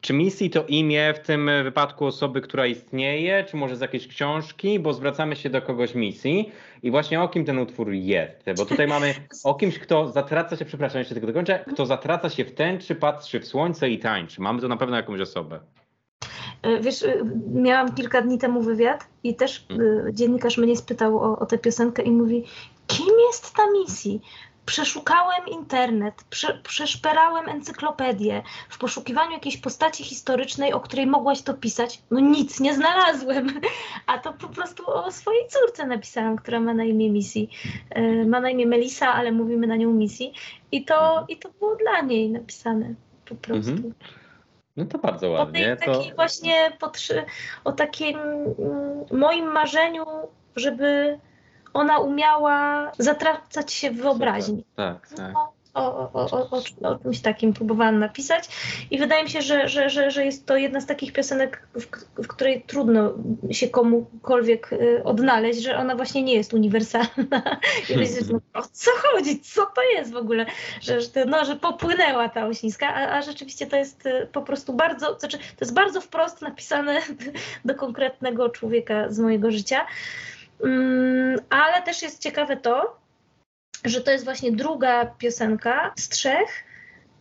[0.00, 4.78] Czy Misji to imię w tym wypadku osoby, która istnieje, czy może z jakiejś książki,
[4.78, 6.52] bo zwracamy się do kogoś misji
[6.82, 8.44] i właśnie o kim ten utwór jest?
[8.56, 12.44] Bo tutaj mamy o kimś, kto zatraca się, przepraszam, jeszcze tylko dokończę, kto zatraca się
[12.44, 14.40] w tęczy, patrzy w słońce i tańczy.
[14.40, 15.60] Mamy tu na pewno jakąś osobę.
[16.66, 21.38] Y, Wiesz, y, miałam kilka dni temu wywiad i też y, dziennikarz mnie spytał o,
[21.38, 22.44] o tę piosenkę i mówi,
[22.88, 24.20] kim jest ta misji?
[24.66, 32.02] Przeszukałem internet, prze, przeszperałem encyklopedię w poszukiwaniu jakiejś postaci historycznej, o której mogłaś to pisać.
[32.10, 33.60] No nic nie znalazłem,
[34.06, 37.46] a to po prostu o swojej córce napisałam, która ma na imię Missy.
[37.96, 40.24] Y, Ma na imię Melisa, ale mówimy na nią Missy.
[40.72, 43.70] I to, i to było dla niej napisane po prostu.
[43.70, 43.94] Mhm.
[44.76, 45.76] No to bardzo O tej ładnie.
[45.76, 45.92] To...
[45.92, 47.24] takiej właśnie potrzy-
[47.64, 48.54] o takim mm,
[49.12, 50.04] moim marzeniu,
[50.56, 51.18] żeby
[51.74, 54.64] ona umiała zatracać się w wyobraźni.
[54.76, 55.32] Tak, tak.
[55.34, 58.48] No, o, o, o, o, o, czymś takim próbowałam napisać
[58.90, 61.86] i wydaje mi się, że, że, że, że jest to jedna z takich piosenek, w,
[62.22, 63.12] w której trudno
[63.50, 67.58] się komukolwiek y, odnaleźć, że ona właśnie nie jest uniwersalna.
[67.90, 70.46] I myślę, no, o co chodzi, co to jest w ogóle,
[70.80, 74.42] że, że, to, no, że popłynęła ta Osińska, a, a rzeczywiście to jest y, po
[74.42, 77.00] prostu bardzo, znaczy, to jest bardzo wprost napisane
[77.64, 79.86] do konkretnego człowieka z mojego życia.
[80.64, 82.96] Mm, ale też jest ciekawe to,
[83.84, 86.64] że to jest właśnie druga piosenka z trzech,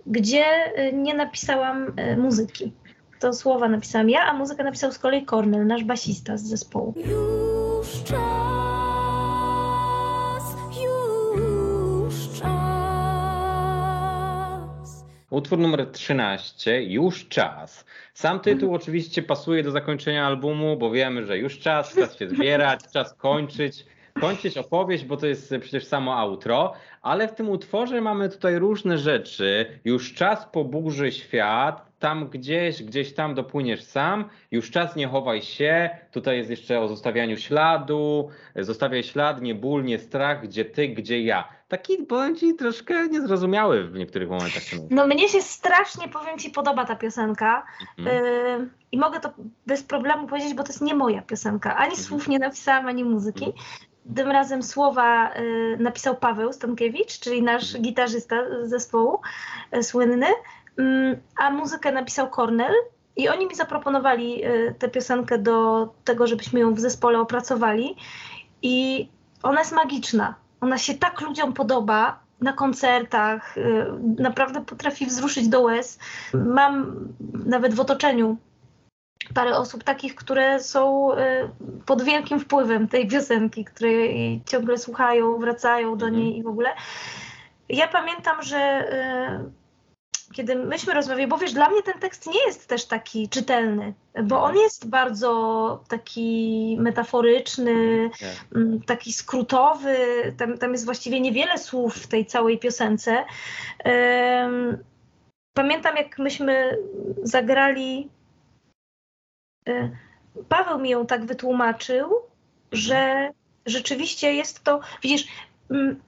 [0.05, 0.45] gdzie
[0.79, 2.73] y, nie napisałam y, muzyki.
[3.19, 6.93] To słowa napisałam ja, a muzykę napisał z kolei Cornel, nasz basista z zespołu.
[6.97, 8.56] Już czas,
[15.37, 17.85] Utwór numer 13, Już czas.
[18.13, 22.79] Sam tytuł oczywiście pasuje do zakończenia albumu, bo wiemy, że już czas, czas się zbierać,
[22.93, 23.85] czas kończyć,
[24.21, 28.97] kończyć opowieść, bo to jest przecież samo outro, ale w tym utworze mamy tutaj różne
[28.97, 29.79] rzeczy.
[29.85, 35.41] Już czas po burzy świat, tam gdzieś, gdzieś tam dopłyniesz sam, już czas nie chowaj
[35.41, 40.87] się, tutaj jest jeszcze o zostawianiu śladu, zostawiaj ślad, nie ból, nie strach, gdzie ty,
[40.87, 41.56] gdzie ja.
[41.67, 44.63] Taki, powiem ci, troszkę niezrozumiały w niektórych momentach.
[44.89, 47.65] No mnie się strasznie, powiem Ci, podoba ta piosenka
[47.97, 48.17] Mhm.
[48.25, 49.29] y, i mogę to
[49.65, 51.75] bez problemu powiedzieć, bo to jest nie moja piosenka.
[51.75, 52.03] Ani Mhm.
[52.07, 53.53] słów nie napisałam, ani muzyki.
[54.15, 57.83] Tym razem słowa y, napisał Paweł Stankiewicz, czyli nasz Mhm.
[57.83, 59.19] gitarzysta zespołu
[59.77, 60.27] y, słynny,
[60.79, 62.73] Mm, a muzykę napisał Cornel.
[63.15, 67.95] I oni mi zaproponowali y, tę piosenkę do tego, żebyśmy ją w zespole opracowali.
[68.61, 69.07] I
[69.43, 70.35] ona jest magiczna.
[70.61, 73.85] Ona się tak ludziom podoba, na koncertach, y,
[74.19, 75.99] naprawdę potrafi wzruszyć do łez.
[76.33, 77.07] Mam
[77.45, 78.37] nawet w otoczeniu
[79.33, 81.15] parę osób takich, które są y,
[81.85, 86.23] pod wielkim wpływem tej piosenki, które jej ciągle słuchają, wracają do Mhm.
[86.23, 86.69] niej i w ogóle.
[87.69, 88.87] Ja pamiętam, że
[89.45, 89.66] y,
[90.33, 94.43] kiedy myśmy rozmawiali, bo wiesz, dla mnie ten tekst nie jest też taki czytelny, bo
[94.43, 98.59] on jest bardzo taki metaforyczny, Nie.
[98.61, 99.97] mm, taki skrótowy,
[100.37, 103.25] tam, tam jest właściwie niewiele słów w tej całej piosence.
[105.53, 106.77] Pamiętam, jak myśmy
[107.23, 108.09] zagrali,
[109.67, 109.89] e,
[110.49, 112.13] Paweł mi ją tak wytłumaczył,
[112.71, 113.29] że
[113.65, 115.27] rzeczywiście jest to, widzisz,
[115.71, 116.01] mm,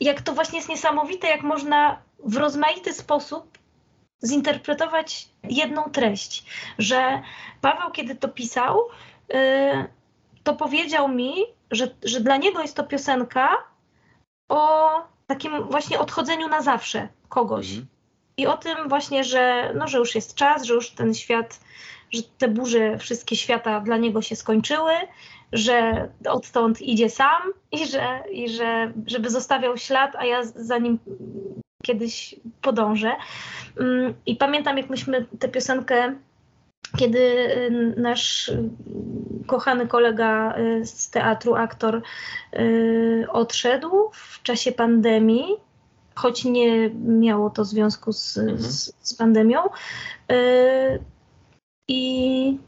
[0.00, 3.58] jak to właśnie jest niesamowite, jak można w rozmaity sposób
[4.24, 6.44] zinterpretować jedną treść,
[6.78, 7.22] że
[7.60, 8.80] Paweł, kiedy to pisał,
[9.34, 9.36] y,
[10.42, 11.34] to powiedział mi,
[11.70, 13.48] że, że dla niego jest to piosenka
[14.48, 14.90] o
[15.26, 17.68] takim właśnie odchodzeniu na zawsze kogoś.
[17.68, 17.86] Mhm.
[18.36, 21.60] I o tym właśnie, że, no, że już jest czas, że już ten świat,
[22.10, 24.92] że te burze wszystkie świata dla niego się skończyły,
[25.52, 27.42] że odtąd idzie sam
[27.72, 30.98] i że, i że żeby zostawiał ślad, a ja za nim
[31.86, 33.12] kiedyś podążę.
[33.80, 36.14] Mm, I pamiętam, jak myśmy tę piosenkę,
[36.96, 38.70] kiedy y, nasz y,
[39.46, 42.02] kochany kolega y, z teatru, aktor,
[43.28, 45.46] odszedł w czasie pandemii,
[46.14, 48.58] choć nie miało to związku z, Mhm.
[48.58, 49.60] z, z pandemią.
[51.88, 52.58] I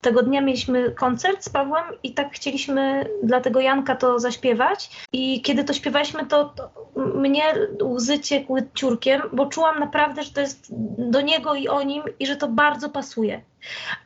[0.00, 5.06] tego dnia mieliśmy koncert z Pawłem i tak chcieliśmy dla tego Janka to zaśpiewać.
[5.12, 7.42] I kiedy to śpiewaliśmy, to, to mnie
[7.82, 10.66] łzy ciekły ciurkiem, bo czułam naprawdę, że to jest
[10.98, 13.42] do niego i o nim i że to bardzo pasuje.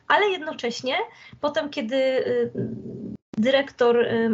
[0.07, 0.95] Ale jednocześnie
[1.41, 2.51] potem, kiedy y,
[3.37, 4.29] dyrektor y,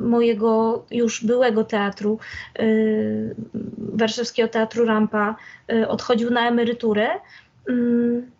[0.00, 2.18] mojego już byłego teatru,
[2.60, 3.34] y,
[3.78, 5.36] Warszawskiego Teatru Rampa,
[5.88, 7.08] odchodził na emeryturę,
[7.68, 8.30] mm,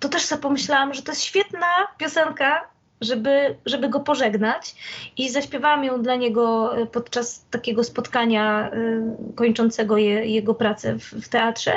[0.00, 1.66] to też sobie pomyślałam, że to jest świetna
[1.98, 2.68] piosenka,
[3.00, 4.74] żeby, żeby go pożegnać.
[5.16, 11.04] I zaśpiewałam ją dla niego y, podczas takiego spotkania y, kończącego je, jego pracę w,
[11.04, 11.72] w teatrze.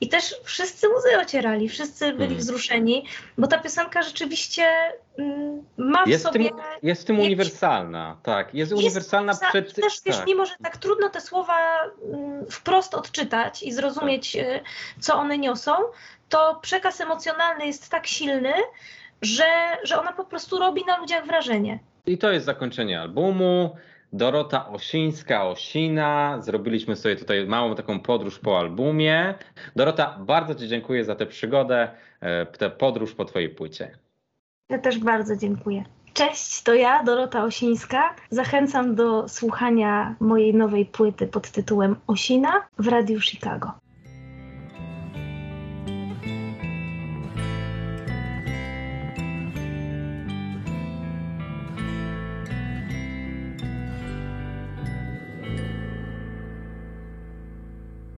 [0.00, 2.40] I też wszyscy łzy ocierali, wszyscy byli Mhm.
[2.40, 3.06] wzruszeni,
[3.38, 4.64] bo ta piosenka rzeczywiście
[5.18, 6.48] mm, ma w Jest, sobie...
[6.48, 8.54] tym, jest w tym uniwersalna, tak.
[8.54, 9.74] Jest, Jest uniwersalna za- przed.
[9.74, 10.26] Też wiesz, tak.
[10.26, 11.58] mimo że tak trudno te słowa
[12.12, 14.60] mm, wprost odczytać i zrozumieć, y,
[15.00, 15.72] co one niosą,
[16.32, 18.52] to przekaz emocjonalny jest tak silny,
[19.22, 19.44] że,
[19.84, 21.78] że ona po prostu robi na ludziach wrażenie.
[22.06, 23.76] I to jest zakończenie albumu.
[24.12, 26.38] Dorota Osińska, Osina.
[26.40, 29.34] Zrobiliśmy sobie tutaj małą taką podróż po albumie.
[29.76, 33.98] Dorota, bardzo Ci dziękuję za tę przygodę, e, tę podróż po Twojej płycie.
[34.68, 35.84] Ja też bardzo dziękuję.
[36.14, 38.14] Cześć, to ja, Dorota Osińska.
[38.30, 43.81] Zachęcam do słuchania mojej nowej płyty pod tytułem Osina w Radiu Chicago.